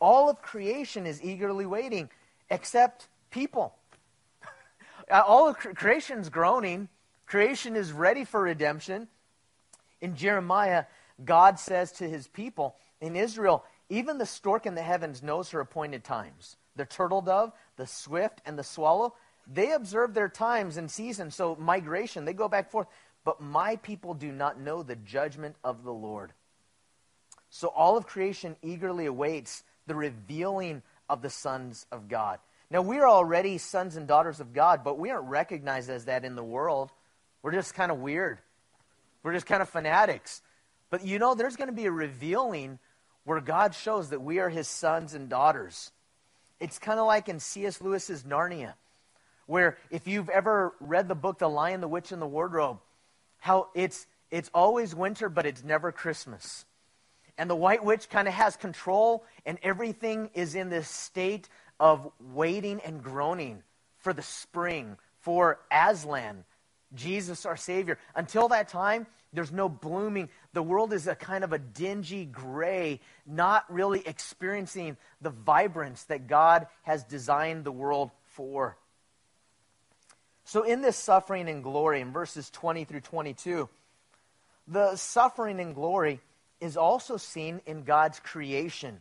[0.00, 2.10] All of creation is eagerly waiting,
[2.50, 3.74] except people.
[5.10, 6.88] All of creation is groaning
[7.32, 9.08] Creation is ready for redemption.
[10.02, 10.84] In Jeremiah,
[11.24, 15.60] God says to his people in Israel, even the stork in the heavens knows her
[15.60, 16.58] appointed times.
[16.76, 19.14] The turtle dove, the swift, and the swallow,
[19.50, 21.34] they observe their times and seasons.
[21.34, 22.86] So, migration, they go back forth.
[23.24, 26.34] But my people do not know the judgment of the Lord.
[27.48, 32.40] So, all of creation eagerly awaits the revealing of the sons of God.
[32.70, 36.26] Now, we are already sons and daughters of God, but we aren't recognized as that
[36.26, 36.92] in the world.
[37.42, 38.38] We're just kind of weird.
[39.22, 40.42] We're just kind of fanatics.
[40.90, 42.78] But you know, there's going to be a revealing
[43.24, 45.90] where God shows that we are his sons and daughters.
[46.60, 47.80] It's kind of like in C.S.
[47.80, 48.74] Lewis's Narnia,
[49.46, 52.78] where if you've ever read the book The Lion, the Witch, and the Wardrobe,
[53.38, 56.64] how it's, it's always winter, but it's never Christmas.
[57.38, 61.48] And the White Witch kind of has control, and everything is in this state
[61.80, 63.62] of waiting and groaning
[63.98, 66.44] for the spring, for Aslan,
[66.94, 67.98] Jesus, our Savior.
[68.14, 70.28] Until that time, there's no blooming.
[70.52, 76.26] The world is a kind of a dingy gray, not really experiencing the vibrance that
[76.26, 78.76] God has designed the world for.
[80.44, 83.68] So, in this suffering and glory, in verses 20 through 22,
[84.68, 86.20] the suffering and glory
[86.60, 89.00] is also seen in God's creation.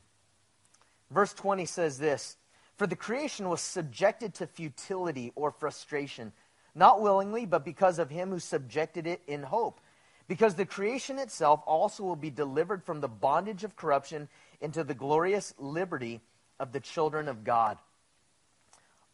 [1.10, 2.38] Verse 20 says this
[2.78, 6.32] For the creation was subjected to futility or frustration
[6.74, 9.82] not willingly, but because of him who subjected it in hope.
[10.28, 14.30] Because the creation itself also will be delivered from the bondage of corruption
[14.62, 16.22] into the glorious liberty
[16.60, 17.78] of the children of God.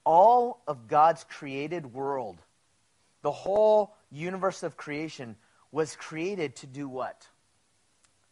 [0.03, 2.37] All of God's created world,
[3.23, 5.35] the whole universe of creation,
[5.71, 7.27] was created to do what?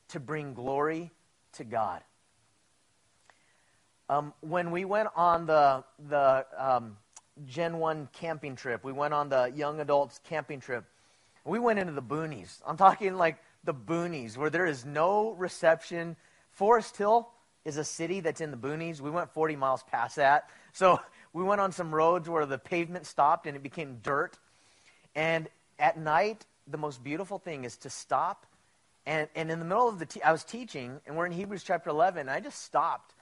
[0.10, 1.12] To bring glory
[1.54, 2.02] to God.
[4.08, 6.98] Um, when we went on the, the um,
[7.48, 8.84] Gen 1 camping trip.
[8.84, 10.86] We went on the young adults camping trip.
[11.44, 12.62] We went into the boonies.
[12.66, 16.16] I'm talking like the boonies where there is no reception.
[16.60, 17.28] Foresthill
[17.66, 19.02] is a city that's in the boonies.
[19.02, 20.50] We went 40 miles past that.
[20.74, 21.00] So
[21.34, 24.38] we went on some roads where the pavement stopped and it became dirt.
[25.16, 28.46] And at night, the most beautiful thing is to stop.
[29.06, 31.64] And, and in the middle of the, te- I was teaching, and we're in Hebrews
[31.64, 32.22] chapter 11.
[32.22, 33.14] And I just stopped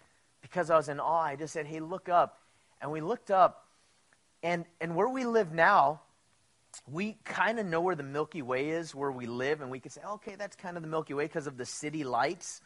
[0.41, 1.23] because I was in awe.
[1.23, 2.39] I just said, hey, look up.
[2.81, 3.62] And we looked up,
[4.43, 6.01] and, and where we live now,
[6.91, 9.91] we kind of know where the Milky Way is, where we live, and we can
[9.91, 12.61] say, okay, that's kind of the Milky Way because of the city lights.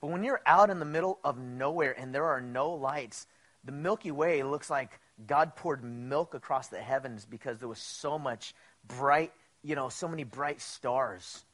[0.00, 3.26] But when you're out in the middle of nowhere and there are no lights,
[3.64, 8.18] the Milky Way looks like God poured milk across the heavens because there was so
[8.18, 8.54] much
[8.86, 9.32] bright,
[9.62, 11.44] you know, so many bright stars.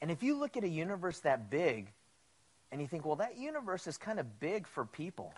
[0.00, 1.92] And if you look at a universe that big
[2.70, 5.32] and you think, well, that universe is kind of big for people.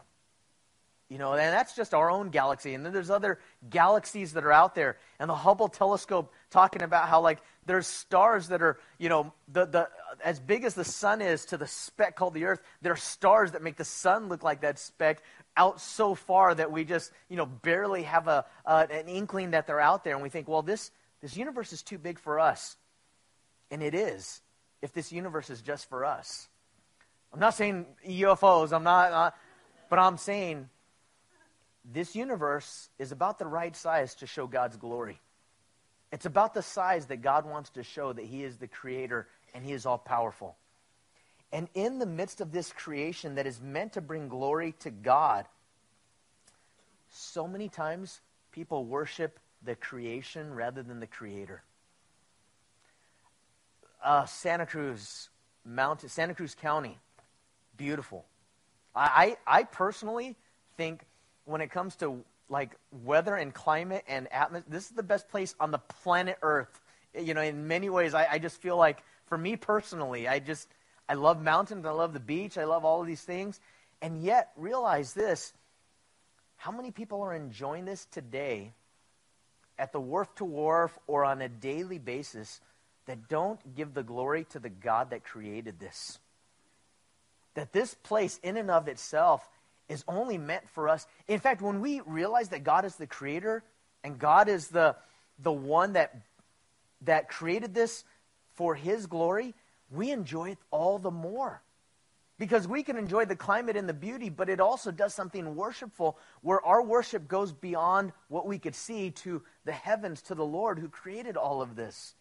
[1.11, 2.75] You know, and that's just our own galaxy.
[2.75, 3.39] And then there's other
[3.69, 4.97] galaxies that are out there.
[5.19, 9.67] And the Hubble telescope talking about how, like, there's stars that are, you know, the,
[9.67, 9.89] the,
[10.25, 13.53] as big as the sun is to the speck called the Earth, there are stars
[13.53, 15.23] that make the sun look like that speck
[15.57, 19.67] out so far that we just, you know, barely have a, uh, an inkling that
[19.67, 20.15] they're out there.
[20.15, 20.91] And we think, well, this,
[21.21, 22.77] this universe is too big for us.
[23.71, 24.41] And it is,
[24.83, 26.49] if this universe is just for us.
[27.33, 29.31] I'm not saying UFOs, I'm not, uh,
[29.91, 30.69] but I'm saying
[31.85, 35.21] this universe is about the right size to show God's glory.
[36.13, 39.65] It's about the size that God wants to show that He is the creator and
[39.65, 40.57] He is all powerful.
[41.53, 45.47] And in the midst of this creation that is meant to bring glory to God,
[47.11, 48.21] so many times
[48.51, 51.63] people worship the creation rather than the creator.
[54.03, 55.31] Uh, Santa Cruz
[55.65, 56.99] Mountain, Santa Cruz County,
[57.77, 58.25] beautiful.
[58.95, 60.37] I, I, I personally
[60.77, 61.05] think
[61.45, 65.55] when it comes to like weather and climate and atmosphere, this is the best place
[65.59, 66.81] on the planet Earth.
[67.19, 70.69] You know, in many ways, I, I just feel like, for me personally, I just,
[71.09, 73.61] I love mountains, I love the beach, I love all of these things.
[74.03, 75.53] And yet, realize this
[76.57, 78.73] how many people are enjoying this today
[79.79, 82.61] at the wharf to wharf or on a daily basis
[83.07, 86.19] that don't give the glory to the God that created this?
[87.55, 89.47] That this place, in and of itself,
[89.89, 91.07] is only meant for us.
[91.29, 93.63] In fact, when we realize that God is the creator
[94.03, 94.97] and God is the,
[95.39, 96.17] the one that,
[97.03, 98.05] that created this
[98.55, 99.55] for his glory,
[99.91, 101.63] we enjoy it all the more.
[102.37, 106.19] Because we can enjoy the climate and the beauty, but it also does something worshipful
[106.41, 110.79] where our worship goes beyond what we could see to the heavens, to the Lord
[110.79, 112.17] who created all of this.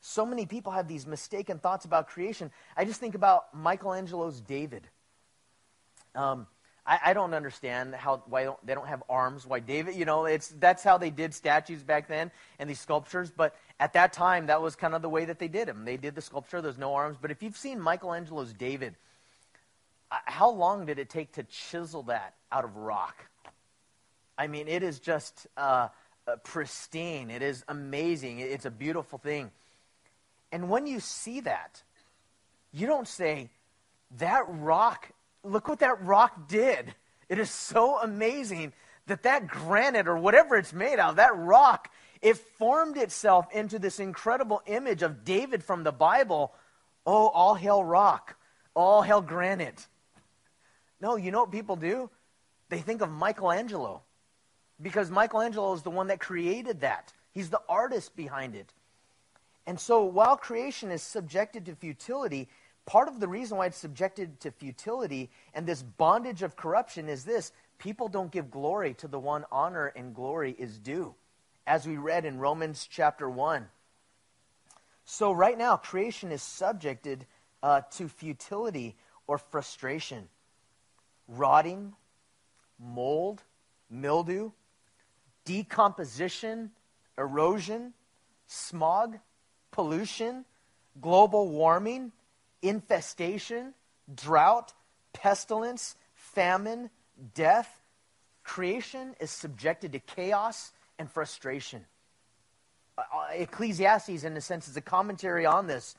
[0.00, 2.50] So many people have these mistaken thoughts about creation.
[2.76, 4.88] I just think about Michelangelo's David.
[6.16, 6.46] Um,
[6.86, 9.46] I, I, don't understand how why don't, they don't have arms.
[9.46, 9.96] Why David?
[9.96, 13.30] You know, it's that's how they did statues back then and these sculptures.
[13.30, 15.84] But at that time, that was kind of the way that they did them.
[15.84, 16.62] They did the sculpture.
[16.62, 17.18] There's no arms.
[17.20, 18.94] But if you've seen Michelangelo's David,
[20.10, 23.26] how long did it take to chisel that out of rock?
[24.38, 25.88] I mean, it is just uh,
[26.26, 27.30] uh, pristine.
[27.30, 28.40] It is amazing.
[28.40, 29.50] It's a beautiful thing.
[30.52, 31.82] And when you see that,
[32.72, 33.50] you don't say,
[34.18, 35.10] that rock
[35.46, 36.94] look what that rock did.
[37.28, 38.72] It is so amazing
[39.06, 43.78] that that granite or whatever it's made out of, that rock, it formed itself into
[43.78, 46.52] this incredible image of David from the Bible.
[47.06, 48.36] Oh, all hail rock,
[48.74, 49.86] all hail granite.
[51.00, 52.10] No, you know what people do?
[52.68, 54.02] They think of Michelangelo
[54.80, 57.12] because Michelangelo is the one that created that.
[57.32, 58.72] He's the artist behind it.
[59.66, 62.48] And so while creation is subjected to futility,
[62.86, 67.24] Part of the reason why it's subjected to futility and this bondage of corruption is
[67.24, 71.14] this people don't give glory to the one honor and glory is due,
[71.66, 73.66] as we read in Romans chapter 1.
[75.04, 77.26] So, right now, creation is subjected
[77.62, 78.96] uh, to futility
[79.26, 80.28] or frustration,
[81.26, 81.92] rotting,
[82.78, 83.42] mold,
[83.90, 84.52] mildew,
[85.44, 86.70] decomposition,
[87.18, 87.94] erosion,
[88.46, 89.18] smog,
[89.72, 90.44] pollution,
[91.00, 92.12] global warming
[92.68, 93.74] infestation,
[94.12, 94.72] drought,
[95.12, 96.90] pestilence, famine,
[97.34, 97.82] death.
[98.44, 101.84] Creation is subjected to chaos and frustration.
[102.96, 105.96] Uh, uh, Ecclesiastes, in a sense, is a commentary on this.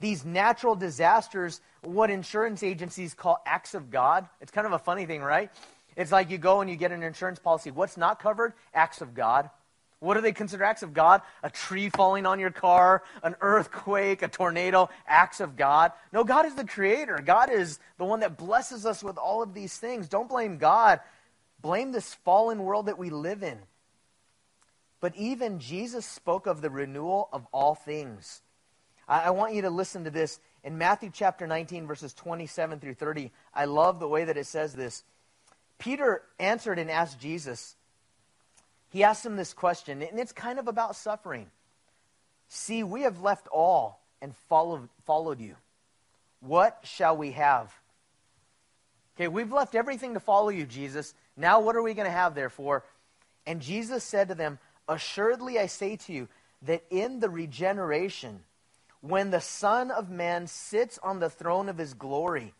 [0.00, 4.28] These natural disasters, what insurance agencies call acts of God.
[4.40, 5.50] It's kind of a funny thing, right?
[5.96, 7.70] It's like you go and you get an insurance policy.
[7.70, 8.54] What's not covered?
[8.74, 9.50] Acts of God.
[10.02, 11.22] What do they consider acts of God?
[11.44, 15.92] A tree falling on your car, an earthquake, a tornado, acts of God.
[16.12, 17.22] No, God is the creator.
[17.24, 20.08] God is the one that blesses us with all of these things.
[20.08, 20.98] Don't blame God.
[21.60, 23.60] Blame this fallen world that we live in.
[25.00, 28.42] But even Jesus spoke of the renewal of all things.
[29.06, 30.40] I, I want you to listen to this.
[30.64, 34.74] In Matthew chapter 19, verses 27 through 30, I love the way that it says
[34.74, 35.04] this.
[35.78, 37.76] Peter answered and asked Jesus,
[38.92, 41.46] he asks him this question, and it's kind of about suffering.
[42.48, 45.56] See, we have left all and followed, followed you.
[46.40, 47.72] What shall we have?
[49.16, 51.14] Okay, we've left everything to follow you, Jesus.
[51.38, 52.84] Now, what are we going to have, therefore?
[53.46, 56.28] And Jesus said to them, Assuredly, I say to you
[56.62, 58.40] that in the regeneration,
[59.00, 62.52] when the Son of Man sits on the throne of his glory,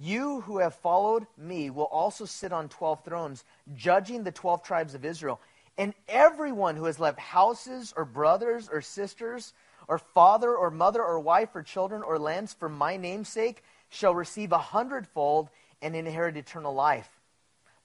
[0.00, 3.44] you who have followed me will also sit on 12 thrones,
[3.74, 5.40] judging the 12 tribes of Israel.
[5.76, 9.52] And everyone who has left houses or brothers or sisters
[9.88, 14.14] or father or mother or wife or children or lands for my name's sake shall
[14.14, 15.48] receive a hundredfold
[15.82, 17.08] and inherit eternal life.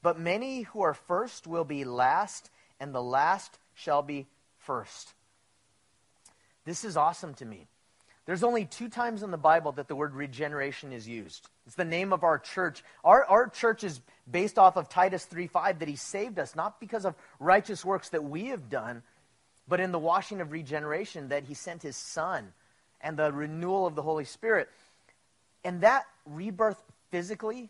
[0.01, 2.49] But many who are first will be last,
[2.79, 5.13] and the last shall be first.
[6.65, 7.67] This is awesome to me.
[8.25, 11.47] There's only two times in the Bible that the word regeneration is used.
[11.65, 12.83] It's the name of our church.
[13.03, 17.05] Our, our church is based off of Titus 3.5, that he saved us, not because
[17.05, 19.03] of righteous works that we have done,
[19.67, 22.53] but in the washing of regeneration, that he sent his son
[23.01, 24.69] and the renewal of the Holy Spirit.
[25.63, 27.69] And that rebirth physically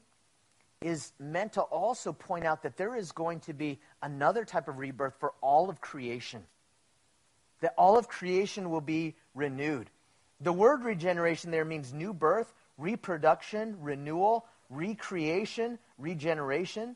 [0.82, 4.80] is meant to also point out that there is going to be another type of
[4.80, 6.44] rebirth for all of creation.
[7.62, 9.90] That all of creation will be renewed.
[10.42, 16.96] The word regeneration there means new birth, reproduction, renewal, recreation, regeneration,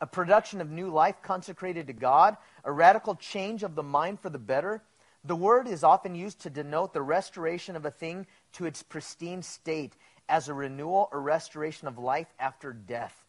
[0.00, 4.30] a production of new life consecrated to God, a radical change of the mind for
[4.30, 4.82] the better.
[5.24, 9.42] The word is often used to denote the restoration of a thing to its pristine
[9.42, 9.94] state
[10.28, 13.24] as a renewal or restoration of life after death.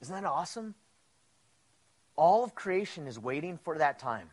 [0.00, 0.74] Isn't that awesome?
[2.16, 4.30] All of creation is waiting for that time.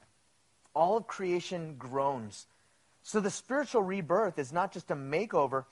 [0.74, 2.48] All of creation groans
[3.04, 5.66] so the spiritual rebirth is not just a makeover,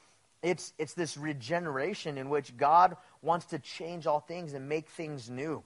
[0.43, 5.29] it's, it's this regeneration in which God wants to change all things and make things
[5.29, 5.63] new.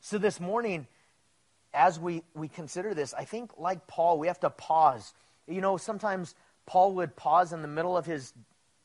[0.00, 0.86] So this morning,
[1.74, 5.12] as we, we consider this, I think, like Paul, we have to pause.
[5.46, 6.34] You know, sometimes
[6.64, 8.32] Paul would pause in the middle of his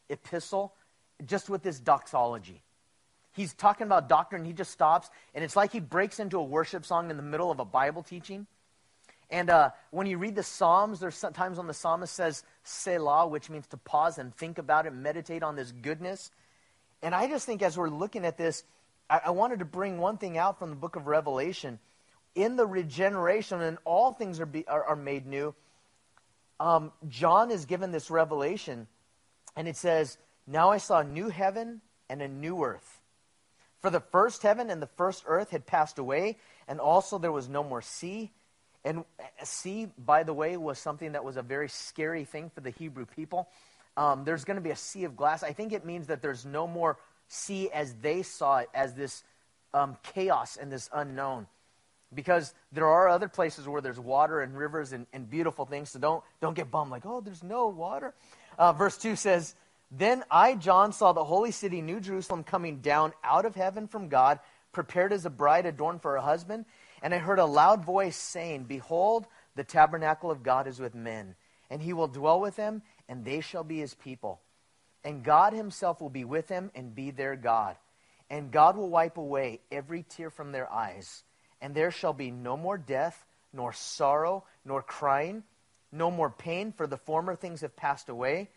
[0.10, 0.74] epistle
[1.26, 2.62] just with this doxology.
[3.34, 6.86] He's talking about doctrine, he just stops, and it's like he breaks into a worship
[6.86, 8.46] song in the middle of a Bible teaching.
[9.32, 13.50] And uh, when you read the Psalms, there's sometimes when the psalmist says Selah, which
[13.50, 16.32] means to pause and think about it, meditate on this goodness.
[17.02, 18.66] And I just think as we're looking at this,
[19.10, 21.80] I, I wanted to bring one thing out from the book of Revelation.
[22.36, 25.56] In the regeneration, and all things are, be, are, are made new,
[26.60, 28.88] um, John is given this revelation,
[29.56, 33.02] and it says, Now I saw a new heaven and a new earth.
[33.80, 37.50] For the first heaven and the first earth had passed away, and also there was
[37.50, 38.32] no more sea.
[38.84, 39.04] And
[39.44, 43.06] sea, by the way, was something that was a very scary thing for the Hebrew
[43.06, 43.48] people.
[43.96, 45.44] Um, there's going to be a sea of glass.
[45.44, 49.24] I think it means that there's no more sea as they saw it, as this
[49.74, 51.48] um, chaos and this unknown.
[52.14, 56.00] Because there are other places where there's water and rivers and, and beautiful things, so
[56.00, 58.14] don't, don't get bummed like, oh, there's no water.
[58.58, 59.56] Uh, verse 2 says,
[59.92, 64.10] Then I, John, saw the holy city, New Jerusalem, coming down out of heaven from
[64.10, 64.40] God,
[64.74, 66.66] prepared as a bride adorned for her husband.
[67.02, 69.26] And I heard a loud voice saying, Behold,
[69.56, 71.36] the tabernacle of God is with men,
[71.70, 74.42] and he will dwell with them, and they shall be his people.
[75.04, 77.76] And God himself will be with them and be their God.
[78.30, 81.24] And God will wipe away every tear from their eyes.
[81.60, 85.44] And there shall be no more death, nor sorrow, nor crying,
[85.92, 88.50] no more pain, for the former things have passed away.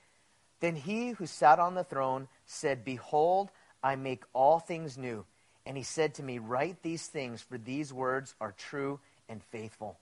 [0.61, 3.51] Then he who sat on the throne said, Behold,
[3.82, 5.26] I make all things new.
[5.67, 9.99] And he said to me, Write these things, for these words are true and faithful.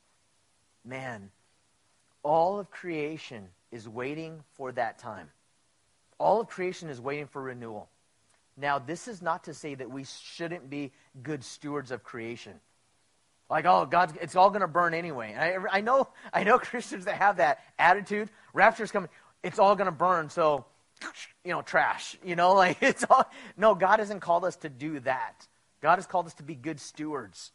[0.84, 1.30] Man,
[2.22, 5.30] all of creation is waiting for that time.
[6.18, 7.88] All of creation is waiting for renewal.
[8.56, 10.92] Now, this is not to say that we shouldn't be
[11.22, 12.52] good stewards of creation.
[13.48, 15.34] Like, oh, God, it's all going to burn anyway.
[15.34, 18.30] I, I, know, I know Christians that have that attitude.
[18.52, 19.08] Rapture's coming.
[19.42, 20.64] It's all going to burn, so,
[21.44, 22.16] you know, trash.
[22.24, 23.30] You know, like, it's all.
[23.56, 25.46] No, God hasn't called us to do that.
[25.82, 27.50] God has called us to be good stewards.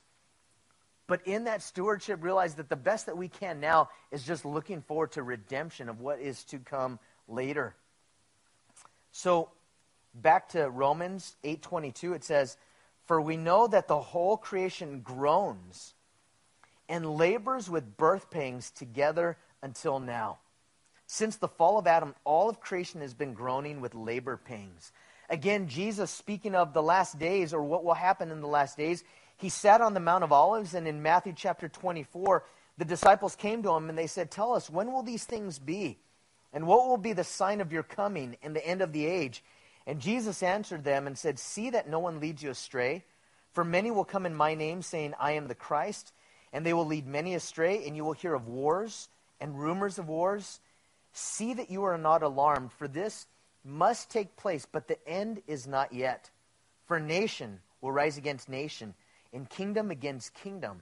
[1.08, 4.82] But in that stewardship, realize that the best that we can now is just looking
[4.82, 7.00] forward to redemption of what is to come
[7.30, 7.76] later.
[9.14, 9.50] So
[10.14, 12.58] back to Romans 8:22 it says,
[13.06, 15.96] "For we know that the whole creation groans
[16.90, 20.40] and labors with birth pangs together until now.
[21.06, 24.92] Since the fall of Adam, all of creation has been groaning with labor pangs."
[25.30, 29.04] Again, Jesus, speaking of the last days or what will happen in the last days,
[29.38, 32.44] he sat on the Mount of Olives, and in Matthew chapter 24,
[32.78, 36.00] the disciples came to him and they said, Tell us, when will these things be?
[36.54, 39.44] And what will be the sign of your coming and the end of the age?
[39.86, 43.04] And Jesus answered them and said, See that no one leads you astray.
[43.54, 46.14] For many will come in my name, saying, I am the Christ,
[46.54, 49.10] and they will lead many astray, and you will hear of wars
[49.40, 50.60] and rumors of wars.
[51.14, 53.26] See that you are not alarmed, for this
[53.68, 56.32] must take place, but the end is not yet.
[56.86, 58.96] For nation will rise against nation,
[59.34, 60.82] and kingdom against kingdom.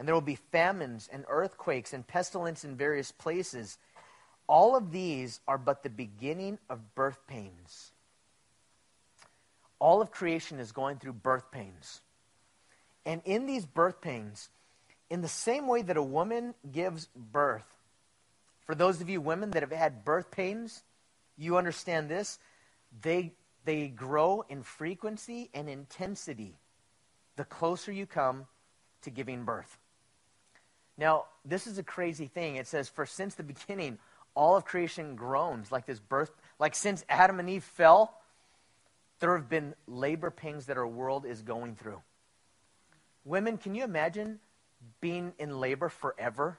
[0.00, 3.76] and there will be famines and earthquakes and pestilence in various places.
[4.46, 7.92] All of these are but the beginning of birth pains.
[9.78, 12.00] All of creation is going through birth pains.
[13.04, 14.48] And in these birth pains,
[15.10, 17.76] in the same way that a woman gives birth,
[18.64, 20.82] for those of you women that have had birth pains,
[21.40, 22.38] you understand this.
[23.02, 23.32] They,
[23.64, 26.58] they grow in frequency and intensity
[27.36, 28.46] the closer you come
[29.02, 29.78] to giving birth.
[30.98, 32.56] Now, this is a crazy thing.
[32.56, 33.98] It says, For since the beginning,
[34.34, 38.18] all of creation groans like this birth, like since Adam and Eve fell,
[39.20, 42.02] there have been labor pains that our world is going through.
[43.24, 44.40] Women, can you imagine
[45.00, 46.58] being in labor forever?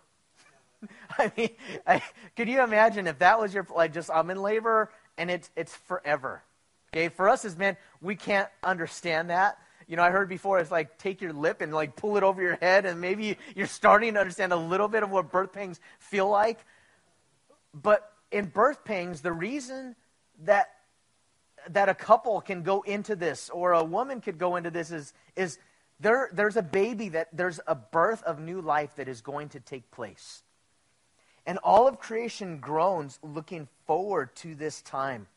[1.17, 1.49] I mean,
[1.86, 2.01] I,
[2.36, 5.75] could you imagine if that was your like just I'm in labor and it's it's
[5.75, 6.43] forever.
[6.93, 9.57] Okay, for us as men, we can't understand that.
[9.88, 12.41] You know, I heard before it's like take your lip and like pull it over
[12.41, 15.79] your head, and maybe you're starting to understand a little bit of what birth pangs
[15.99, 16.59] feel like.
[17.73, 19.95] But in birth pangs, the reason
[20.43, 20.71] that
[21.69, 25.13] that a couple can go into this or a woman could go into this is
[25.36, 25.59] is
[26.01, 29.59] there, there's a baby that there's a birth of new life that is going to
[29.59, 30.41] take place.
[31.45, 35.27] And all of creation groans looking forward to this time.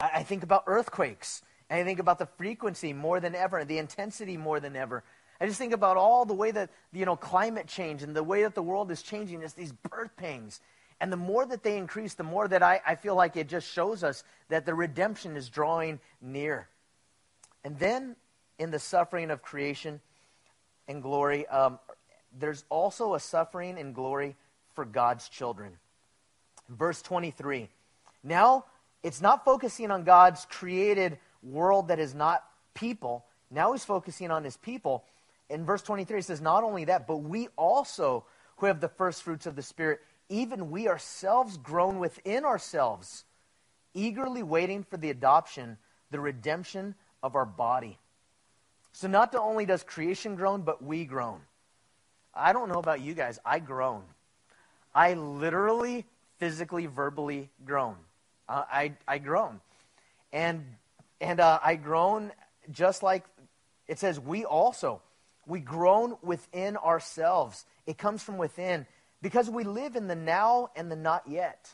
[0.00, 1.42] I, think about earthquakes.
[1.68, 5.02] I think about the frequency more than ever, the intensity more than ever.
[5.40, 8.42] I just think about all the way that, you know, climate change and the way
[8.42, 9.42] that the world is changing.
[9.42, 10.60] It's these birth pangs.
[11.00, 13.72] And the more that they increase, the more that I, I feel like it just
[13.72, 16.68] shows us that the redemption is drawing near.
[17.64, 18.16] And then
[18.58, 20.00] in the suffering of creation
[20.88, 21.78] and glory, um,
[22.36, 24.36] there's also a suffering and glory
[24.78, 25.72] for God's children.
[26.68, 27.68] Verse 23.
[28.22, 28.64] Now,
[29.02, 33.24] it's not focusing on God's created world that is not people.
[33.50, 35.02] Now he's focusing on his people.
[35.50, 38.24] In verse 23, it says, Not only that, but we also,
[38.58, 39.98] who have the first fruits of the Spirit,
[40.28, 43.24] even we ourselves groan within ourselves,
[43.94, 45.76] eagerly waiting for the adoption,
[46.12, 47.98] the redemption of our body.
[48.92, 51.40] So not only does creation groan, but we groan.
[52.32, 53.40] I don't know about you guys.
[53.44, 54.04] I groan.
[54.94, 56.06] I literally,
[56.38, 57.96] physically, verbally groan.
[58.48, 59.60] Uh, I, I groan.
[60.32, 60.64] And,
[61.20, 62.32] and uh, I groan
[62.70, 63.24] just like
[63.86, 65.00] it says, we also.
[65.46, 67.64] We groan within ourselves.
[67.86, 68.86] It comes from within
[69.22, 71.70] because we live in the now and the not yet.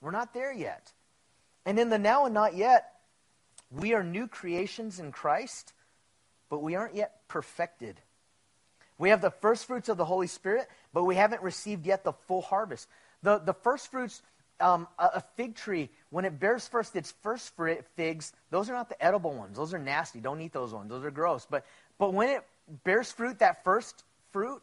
[0.00, 0.92] We're not there yet.
[1.64, 2.92] And in the now and not yet,
[3.70, 5.72] we are new creations in Christ
[6.48, 8.00] but we aren't yet perfected.
[8.98, 12.12] We have the first fruits of the Holy Spirit, but we haven't received yet the
[12.12, 12.88] full harvest.
[13.22, 14.22] The, the first fruits,
[14.60, 17.52] um, a, a, fig tree, when it bears first its first
[17.96, 19.56] figs, those are not the edible ones.
[19.56, 20.20] Those are nasty.
[20.20, 20.88] Don't eat those ones.
[20.88, 21.46] Those are gross.
[21.48, 21.66] But,
[21.98, 22.44] but when it
[22.84, 24.62] bears fruit, that first fruit,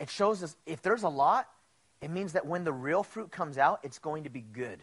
[0.00, 1.46] it shows us if there's a lot,
[2.00, 4.82] it means that when the real fruit comes out, it's going to be good.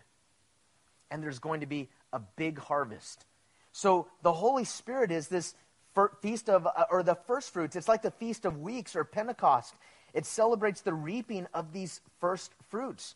[1.09, 3.25] And there's going to be a big harvest.
[3.71, 5.55] So the Holy Spirit is this
[6.21, 7.75] feast of, uh, or the first fruits.
[7.75, 9.75] It's like the Feast of Weeks or Pentecost.
[10.13, 13.15] It celebrates the reaping of these first fruits.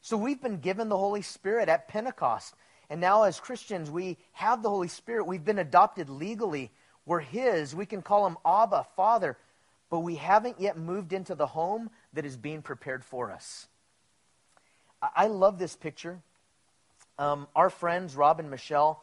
[0.00, 2.54] So we've been given the Holy Spirit at Pentecost.
[2.90, 5.26] And now, as Christians, we have the Holy Spirit.
[5.26, 6.70] We've been adopted legally.
[7.06, 7.74] We're His.
[7.74, 9.38] We can call Him Abba, Father.
[9.90, 13.66] But we haven't yet moved into the home that is being prepared for us.
[15.14, 16.18] I love this picture.
[17.18, 19.02] Um, our friends, Rob and Michelle,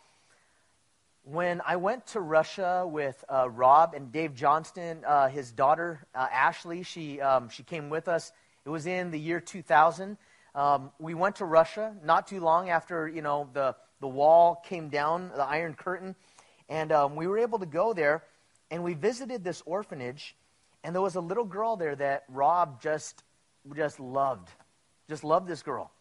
[1.24, 6.28] when I went to Russia with uh, Rob and Dave Johnston, uh, his daughter uh,
[6.32, 8.32] Ashley, she, um, she came with us.
[8.66, 10.18] It was in the year 2000.
[10.56, 14.90] Um, we went to Russia not too long after you know the, the wall came
[14.90, 16.16] down, the Iron Curtain,
[16.68, 18.24] and um, we were able to go there,
[18.70, 20.36] and we visited this orphanage,
[20.84, 23.24] and there was a little girl there that Rob just
[23.76, 24.50] just loved,
[25.08, 25.92] just loved this girl.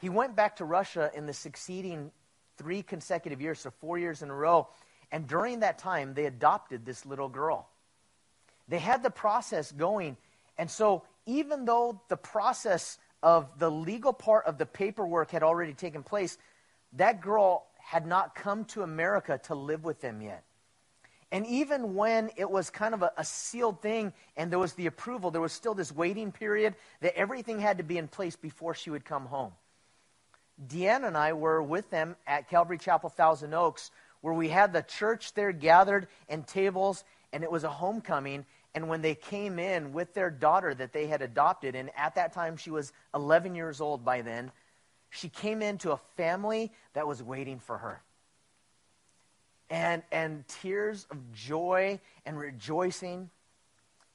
[0.00, 2.10] He went back to Russia in the succeeding
[2.56, 4.68] three consecutive years, so four years in a row.
[5.12, 7.68] And during that time, they adopted this little girl.
[8.68, 10.16] They had the process going.
[10.58, 15.72] And so, even though the process of the legal part of the paperwork had already
[15.72, 16.36] taken place,
[16.94, 20.44] that girl had not come to America to live with them yet.
[21.32, 24.86] And even when it was kind of a, a, sealed thing and there was the
[24.86, 28.74] approval, there was still this waiting period that everything had to be in place before
[28.74, 29.52] she would come home.
[30.62, 33.90] Deanna and I were with them at Calvary Chapel Thousand Oaks,
[34.20, 38.46] where we had the church there gathered and tables, and it was a homecoming.
[38.74, 42.32] And when they came in with their daughter that they had adopted, and at that
[42.32, 44.50] time she was 11 years old by then,
[45.10, 48.02] she came into a family that was waiting for her.
[49.70, 53.30] And, and tears of joy and rejoicing.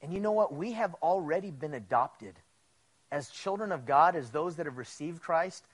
[0.02, 0.54] And you know what?
[0.54, 2.34] We have already been adopted
[3.10, 5.64] as children of God, as those that have received Christ,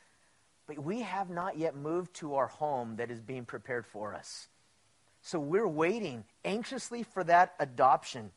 [0.66, 4.48] but we have not yet moved to our home that is being prepared for us.
[5.22, 8.30] So we're waiting anxiously for that adoption.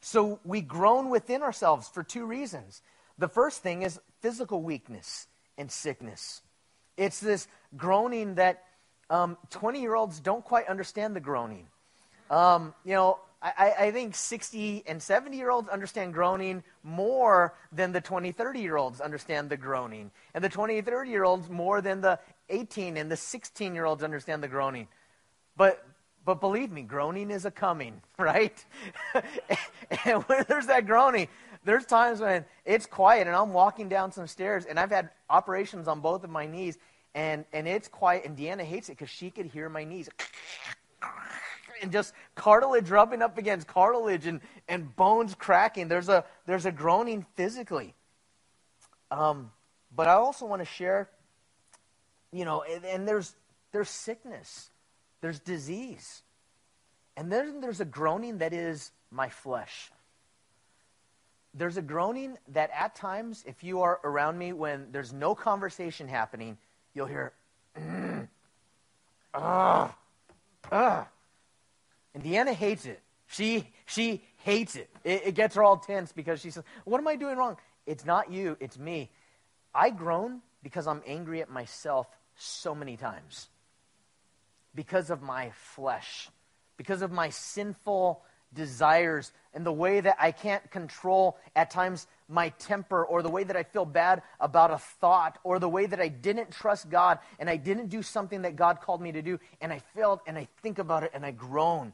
[0.00, 2.82] So we groan within ourselves for two reasons.
[3.18, 5.26] The first thing is physical weakness
[5.56, 6.42] and sickness.
[6.96, 8.64] It's this groaning that
[9.08, 11.66] 20 um, year olds don't quite understand the groaning.
[12.30, 17.90] Um, you know, I, I, think 60 and 70 year olds understand groaning more than
[17.90, 20.12] the 20, 30 year olds understand the groaning.
[20.32, 22.20] And the 20, 30 year olds more than the
[22.50, 24.86] 18 and the 16 year olds understand the groaning.
[25.56, 25.84] But,
[26.24, 28.64] but believe me, groaning is a coming, right?
[30.04, 31.26] and when there's that groaning,
[31.64, 35.88] there's times when it's quiet and I'm walking down some stairs and I've had operations
[35.88, 36.78] on both of my knees
[37.12, 40.08] and, and it's quiet and Deanna hates it because she could hear my knees
[41.82, 45.88] and just cartilage rubbing up against cartilage and, and bones cracking.
[45.88, 47.94] There's a, there's a groaning physically.
[49.10, 49.50] Um,
[49.94, 51.10] but I also want to share,
[52.32, 53.34] you know, and, and there's,
[53.72, 54.70] there's sickness,
[55.20, 56.22] there's disease.
[57.16, 59.90] And then there's a groaning that is my flesh.
[61.54, 66.08] There's a groaning that at times, if you are around me when there's no conversation
[66.08, 66.56] happening,
[66.94, 67.34] you'll hear,
[69.34, 69.94] ah,
[70.70, 71.08] ah.
[72.14, 73.00] And Deanna hates it.
[73.26, 74.90] She, she hates it.
[75.04, 75.22] it.
[75.26, 77.56] It gets her all tense because she says, What am I doing wrong?
[77.86, 79.10] It's not you, it's me.
[79.74, 82.06] I groan because I'm angry at myself
[82.36, 83.48] so many times.
[84.74, 86.28] Because of my flesh,
[86.76, 88.22] because of my sinful
[88.54, 93.44] desires and the way that I can't control at times my temper or the way
[93.44, 97.18] that I feel bad about a thought or the way that I didn't trust God
[97.38, 100.38] and I didn't do something that God called me to do and I failed and
[100.38, 101.92] I think about it and I groan.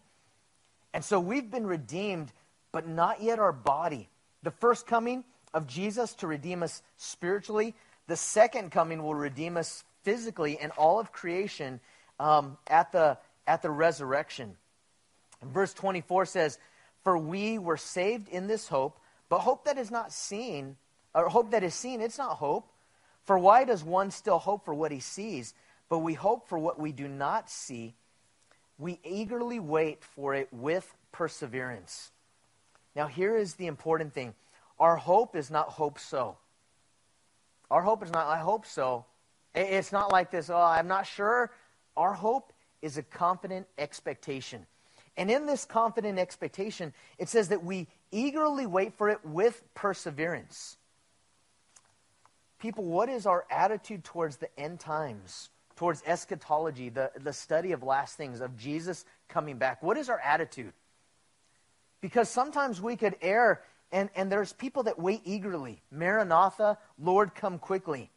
[0.95, 2.33] And so we've been redeemed,
[2.73, 4.09] but not yet our body.
[4.43, 7.75] The first coming of Jesus to redeem us spiritually,
[8.07, 11.81] the second coming will redeem us physically and all of creation
[12.19, 14.57] um, at, the, at the resurrection.
[15.41, 16.59] And verse 24 says,
[17.05, 20.77] For we were saved in this hope, but hope that is not seen,
[21.15, 22.71] or hope that is seen, it's not hope.
[23.25, 25.53] For why does one still hope for what he sees?
[25.89, 27.95] But we hope for what we do not see
[28.79, 32.13] we eagerly wait for it with perseverance.
[32.95, 34.35] Now, here is the important thing
[34.79, 36.37] our hope is not hope so.
[37.71, 39.05] Our hope is not, I hope so.
[39.55, 41.51] It's not like this, oh, I'm not sure.
[41.97, 44.67] Our hope is a confident expectation.
[45.17, 50.77] And in this confident expectation, it says that we eagerly wait for it with perseverance.
[52.61, 55.51] People, what is our attitude towards the end times?
[55.79, 59.81] Towards eschatology, the, the study of last things, of Jesus coming back?
[59.81, 60.73] What is our attitude?
[62.01, 63.63] Because sometimes we could err,
[63.93, 65.81] and, and there's people that wait eagerly.
[65.93, 68.11] Maranatha, Lord, come quickly.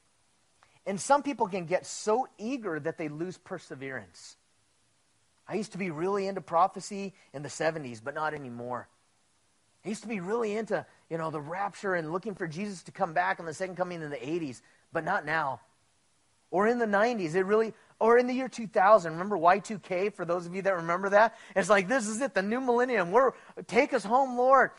[0.87, 4.37] And some people can get so eager that they lose perseverance.
[5.47, 8.89] I used to be really into prophecy in the 70s, but not anymore.
[9.85, 12.91] I used to be really into, you know, the rapture and looking for Jesus to
[12.91, 15.59] come back in the second coming in the 80s, but not now
[16.51, 17.33] or in the 90s.
[17.33, 19.13] It really, or in the year 2000.
[19.13, 21.35] Remember Y2K, for those of you that remember that?
[21.55, 23.11] It's like, this is it, the new millennium.
[23.11, 23.31] We're,
[23.67, 24.71] take us home, Lord.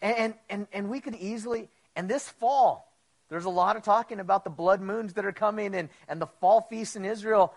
[0.00, 2.92] And, and, and we could easily, and this fall,
[3.28, 6.26] there's a lot of talking about the blood moons that are coming and, and the
[6.26, 7.52] fall feast in Israel.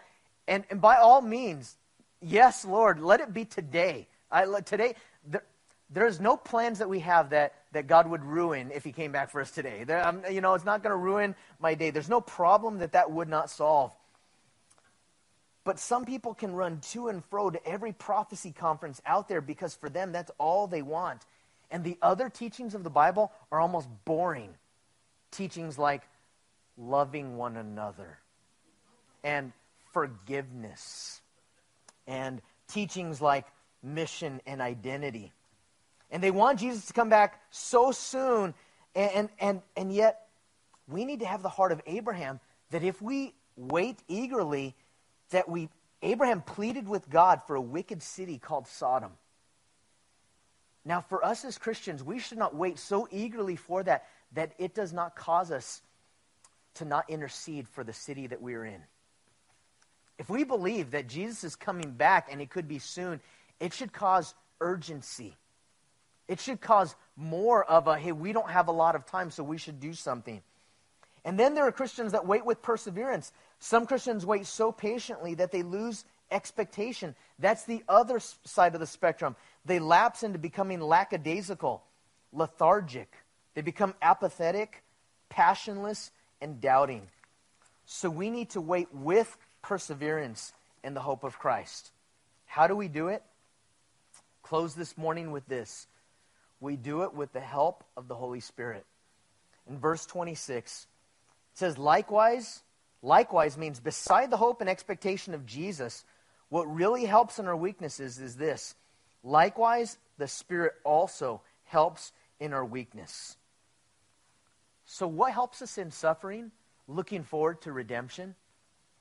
[0.48, 1.78] And, and by all means,
[2.22, 4.08] yes, Lord, let it be today.
[4.32, 4.96] I, today,
[5.26, 5.44] there,
[5.90, 9.30] there's no plans that we have that that God would ruin if he came back
[9.30, 9.84] for us today.
[9.84, 11.90] There, um, you know, it's not going to ruin my day.
[11.90, 13.94] There's no problem that that would not solve.
[15.64, 19.76] But some people can run to and fro to every prophecy conference out there because
[19.76, 21.22] for them, that's all they want.
[21.70, 24.50] And the other teachings of the Bible are almost boring.
[25.32, 26.02] Teachings like
[26.78, 28.18] loving one another
[29.24, 29.54] and
[29.94, 31.22] forgiveness
[32.08, 33.46] and teachings like
[33.84, 35.32] mission and identity.
[36.12, 38.54] And they want Jesus to come back so soon.
[38.94, 40.28] And, and, and, yet,
[40.88, 42.40] we need to have the heart of Abraham
[42.72, 44.76] that if we wait eagerly,
[45.30, 45.70] that we,
[46.02, 49.12] Abraham pleaded with God for a wicked city called Sodom.
[50.84, 54.74] Now, for us as Christians, we should not wait so eagerly for that that it
[54.74, 55.82] does not cause us
[56.76, 58.82] to not intercede for the city that we're in.
[60.18, 63.20] If we believe that Jesus is coming back and it could be soon,
[63.60, 65.36] it should cause urgency.
[66.32, 69.44] It should cause more of a, hey, we don't have a lot of time, so
[69.44, 70.42] we should do something.
[71.26, 73.34] And then there are Christians that wait with perseverance.
[73.60, 77.16] Some Christians wait so patiently that they lose expectation.
[77.38, 79.36] That's the other side of the spectrum.
[79.66, 81.84] They lapse into becoming lackadaisical,
[82.32, 83.12] lethargic.
[83.54, 84.84] They become apathetic,
[85.28, 87.10] passionless, and doubting.
[87.86, 91.92] So we need to wait with perseverance in the hope of Christ.
[92.46, 93.22] How do we do it?
[94.44, 95.88] Close this morning with this.
[96.62, 98.86] We do it with the help of the Holy Spirit.
[99.68, 100.88] In verse 26,
[101.54, 102.62] it says, Likewise,
[103.02, 106.06] likewise means beside the hope and expectation of Jesus,
[106.50, 108.76] what really helps in our weaknesses is this.
[109.24, 113.38] Likewise, the Spirit also helps in our weakness.
[114.86, 116.52] So, what helps us in suffering?
[116.88, 118.36] Looking forward to redemption.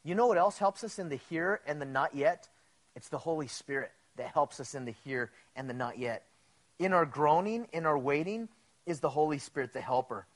[0.02, 2.48] You know what else helps us in the here and the not yet?
[2.96, 6.24] It's the Holy Spirit that helps us in the here and the not yet.
[6.80, 8.48] In our groaning, in our waiting,
[8.86, 10.26] is the Holy Spirit the helper.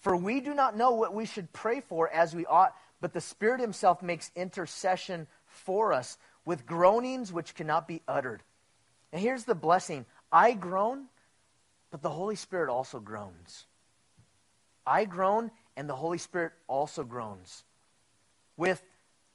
[0.00, 3.20] For we do not know what we should pray for as we ought, but the
[3.20, 8.42] Spirit Himself makes intercession for us with groanings which cannot be uttered.
[9.12, 11.04] And here's the blessing I groan,
[11.90, 13.66] but the Holy Spirit also groans.
[14.86, 17.64] I groan, and the Holy Spirit also groans.
[18.56, 18.82] With,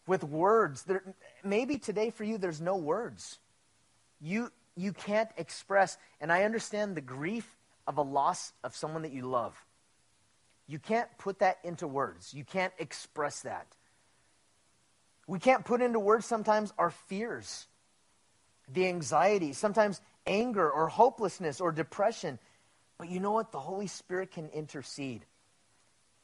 [0.08, 0.84] with words.
[0.84, 1.04] There,
[1.44, 3.38] maybe today for you, there's no words.
[4.20, 7.50] You, you can't express, and I understand the grief
[7.88, 9.56] of a loss of someone that you love.
[10.68, 12.34] You can't put that into words.
[12.34, 13.68] You can't express that.
[15.28, 17.68] We can't put into words sometimes our fears,
[18.72, 22.40] the anxiety, sometimes anger or hopelessness or depression.
[22.98, 23.52] But you know what?
[23.52, 25.26] The Holy Spirit can intercede.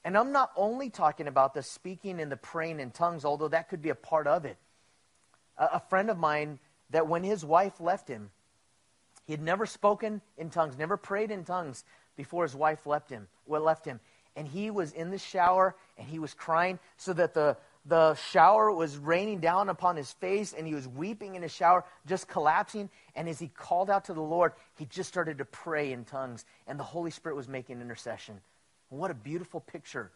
[0.04, 3.70] And I'm not only talking about the speaking and the praying in tongues, although that
[3.70, 4.58] could be a part of it.
[5.58, 8.32] A, a friend of mine, that when his wife left him,
[9.32, 11.86] he had never spoken in tongues, never prayed in tongues
[12.17, 13.29] before his wife left him.
[13.45, 14.01] Well, left him
[14.36, 18.71] and he was in the shower and he was crying so that the, the shower
[18.71, 22.89] was raining down upon his face and he was weeping in his shower, just collapsing.
[23.15, 26.45] And as he called out to the Lord, he just started to pray in tongues,
[26.67, 28.39] and the Holy Spirit was making intercession.
[28.89, 30.11] what a beautiful picture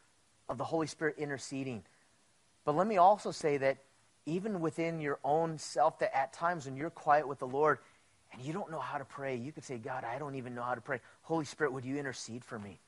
[0.50, 1.84] of the Holy Spirit interceding.
[2.66, 3.78] But let me also say that
[4.26, 7.80] even within your own self, that at times when you're quiet with the Lord
[8.36, 10.62] and you don't know how to pray, you could say, God, I don't even know
[10.62, 11.00] how to pray.
[11.24, 12.80] Holy Spirit, would you intercede for me?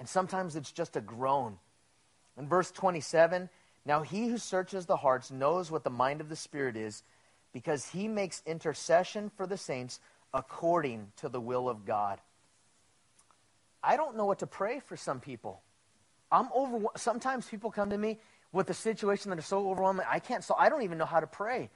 [0.00, 1.58] And sometimes it's just a groan.
[2.38, 3.50] In verse 27,
[3.84, 7.02] now he who searches the hearts knows what the mind of the Spirit is,
[7.52, 10.00] because he makes intercession for the saints
[10.32, 12.18] according to the will of God.
[13.82, 15.60] I don't know what to pray for some people.
[16.30, 18.18] I'm over sometimes people come to me
[18.52, 21.20] with a situation that is so overwhelming I can't so I don't even know how
[21.20, 21.68] to pray.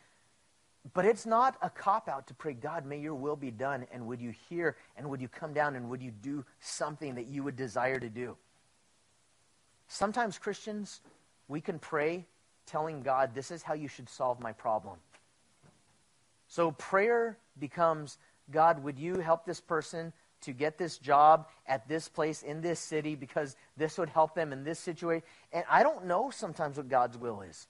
[0.95, 3.87] But it's not a cop out to pray, God, may your will be done.
[3.93, 7.26] And would you hear and would you come down and would you do something that
[7.26, 8.37] you would desire to do?
[9.89, 11.01] Sometimes, Christians,
[11.49, 12.26] we can pray
[12.66, 14.99] telling God, this is how you should solve my problem.
[16.49, 18.18] So prayer becomes,
[18.51, 20.12] God, would you help this person
[20.43, 24.53] to get this job at this place in this city because this would help them
[24.53, 25.26] in this situation?
[25.53, 27.66] And I don't know sometimes what God's will is.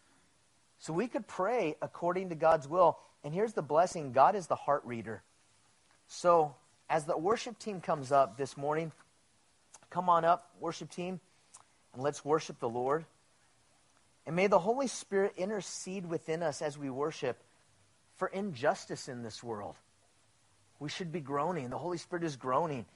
[0.79, 2.99] So we could pray according to God's will.
[3.25, 5.23] And here's the blessing God is the heart reader.
[6.07, 6.55] So
[6.89, 8.93] as the worship team comes up this morning,
[9.91, 11.21] come on up, worship team,
[11.95, 13.05] and let's worship the Lord.
[14.27, 17.39] And may the Holy Spirit intercede within us as we worship
[18.17, 19.77] for injustice in this world.
[20.79, 21.71] We should be groaning.
[21.71, 22.87] The Holy Spirit is groaning.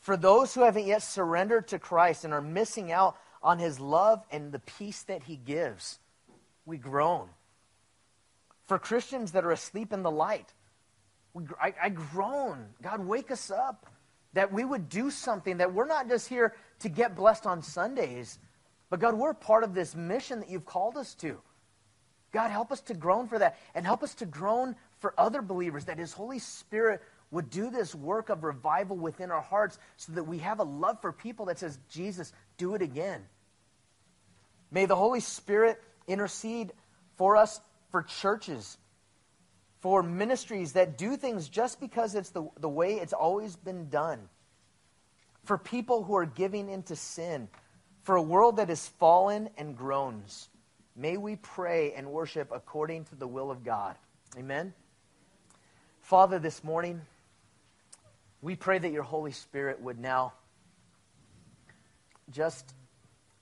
[0.00, 4.22] For those who haven't yet surrendered to Christ and are missing out on his love
[4.30, 5.98] and the peace that he gives
[6.66, 7.28] we groan.
[8.66, 10.52] For Christians that are asleep in the light,
[11.32, 12.66] we, I, I groan.
[12.82, 13.86] God, wake us up.
[14.32, 18.36] That we would do something, that we're not just here to get blessed on Sundays,
[18.90, 21.40] but God, we're part of this mission that you've called us to.
[22.32, 25.84] God, help us to groan for that and help us to groan for other believers,
[25.84, 27.00] that His Holy Spirit
[27.30, 31.00] would do this work of revival within our hearts so that we have a love
[31.00, 33.22] for people that says, Jesus, do it again.
[34.72, 36.72] May the Holy Spirit intercede
[37.16, 38.76] for us for churches,
[39.80, 44.28] for ministries that do things just because it's the, the way it's always been done,
[45.44, 47.48] for people who are giving into sin,
[48.02, 50.48] for a world that is fallen and groans.
[50.96, 53.96] May we pray and worship according to the will of God.
[54.36, 54.74] Amen.
[56.02, 57.00] Father, this morning,
[58.42, 60.32] we pray that your Holy Spirit would now
[62.30, 62.74] just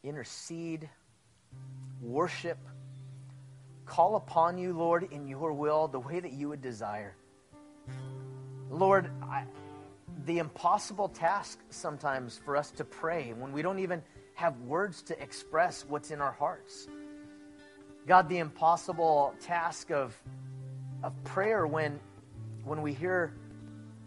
[0.05, 0.89] intercede
[2.03, 2.59] worship,
[3.87, 7.15] call upon you, Lord, in your will, the way that you would desire.
[8.71, 9.45] Lord, I,
[10.25, 14.03] the impossible task sometimes for us to pray when we don't even
[14.35, 16.89] have words to express what's in our hearts.
[18.07, 20.17] God, the impossible task of,
[21.03, 22.01] of prayer when,
[22.65, 23.33] when we hear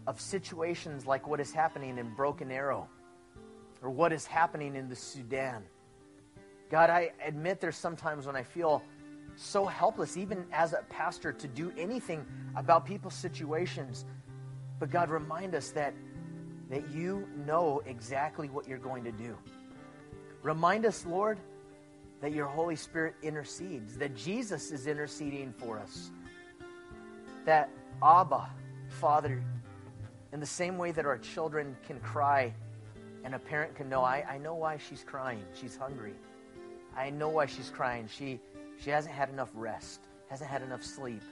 [0.06, 2.88] of situations like what is happening in Broken Arrow
[3.82, 5.64] or what is happening in the Sudan.
[6.70, 8.82] God, I admit there's sometimes when I feel
[9.36, 12.24] so helpless, even as a pastor, to do anything
[12.56, 14.04] about people's situations.
[14.78, 15.94] But God, remind us that,
[16.70, 19.36] that you know exactly what you're going to do.
[20.42, 21.38] Remind us, Lord,
[22.20, 26.10] that your Holy Spirit intercedes, that Jesus is interceding for us,
[27.44, 27.70] that
[28.02, 28.48] Abba,
[28.88, 29.42] Father,
[30.32, 32.52] in the same way that our children can cry
[33.24, 35.42] and a parent can know, I, I know why she's crying.
[35.54, 36.14] She's hungry.
[36.96, 38.08] I know why she's crying.
[38.08, 38.40] She,
[38.82, 41.22] she hasn't had enough rest, hasn't had enough sleep.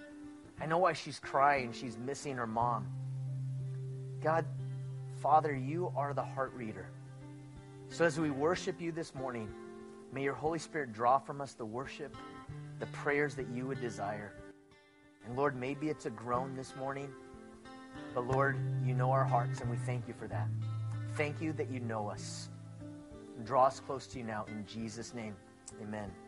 [0.60, 1.72] I know why she's crying.
[1.72, 2.86] She's missing her mom.
[4.22, 4.44] God,
[5.20, 6.86] Father, you are the heart reader.
[7.88, 9.48] So as we worship you this morning,
[10.12, 12.16] may your Holy Spirit draw from us the worship,
[12.78, 14.32] the prayers that you would desire.
[15.26, 17.08] And Lord, maybe it's a groan this morning,
[18.14, 20.48] but Lord, you know our hearts, and we thank you for that.
[21.14, 22.48] Thank you that you know us.
[23.44, 25.34] Draw us close to you now in Jesus' name.
[25.82, 26.23] Amen.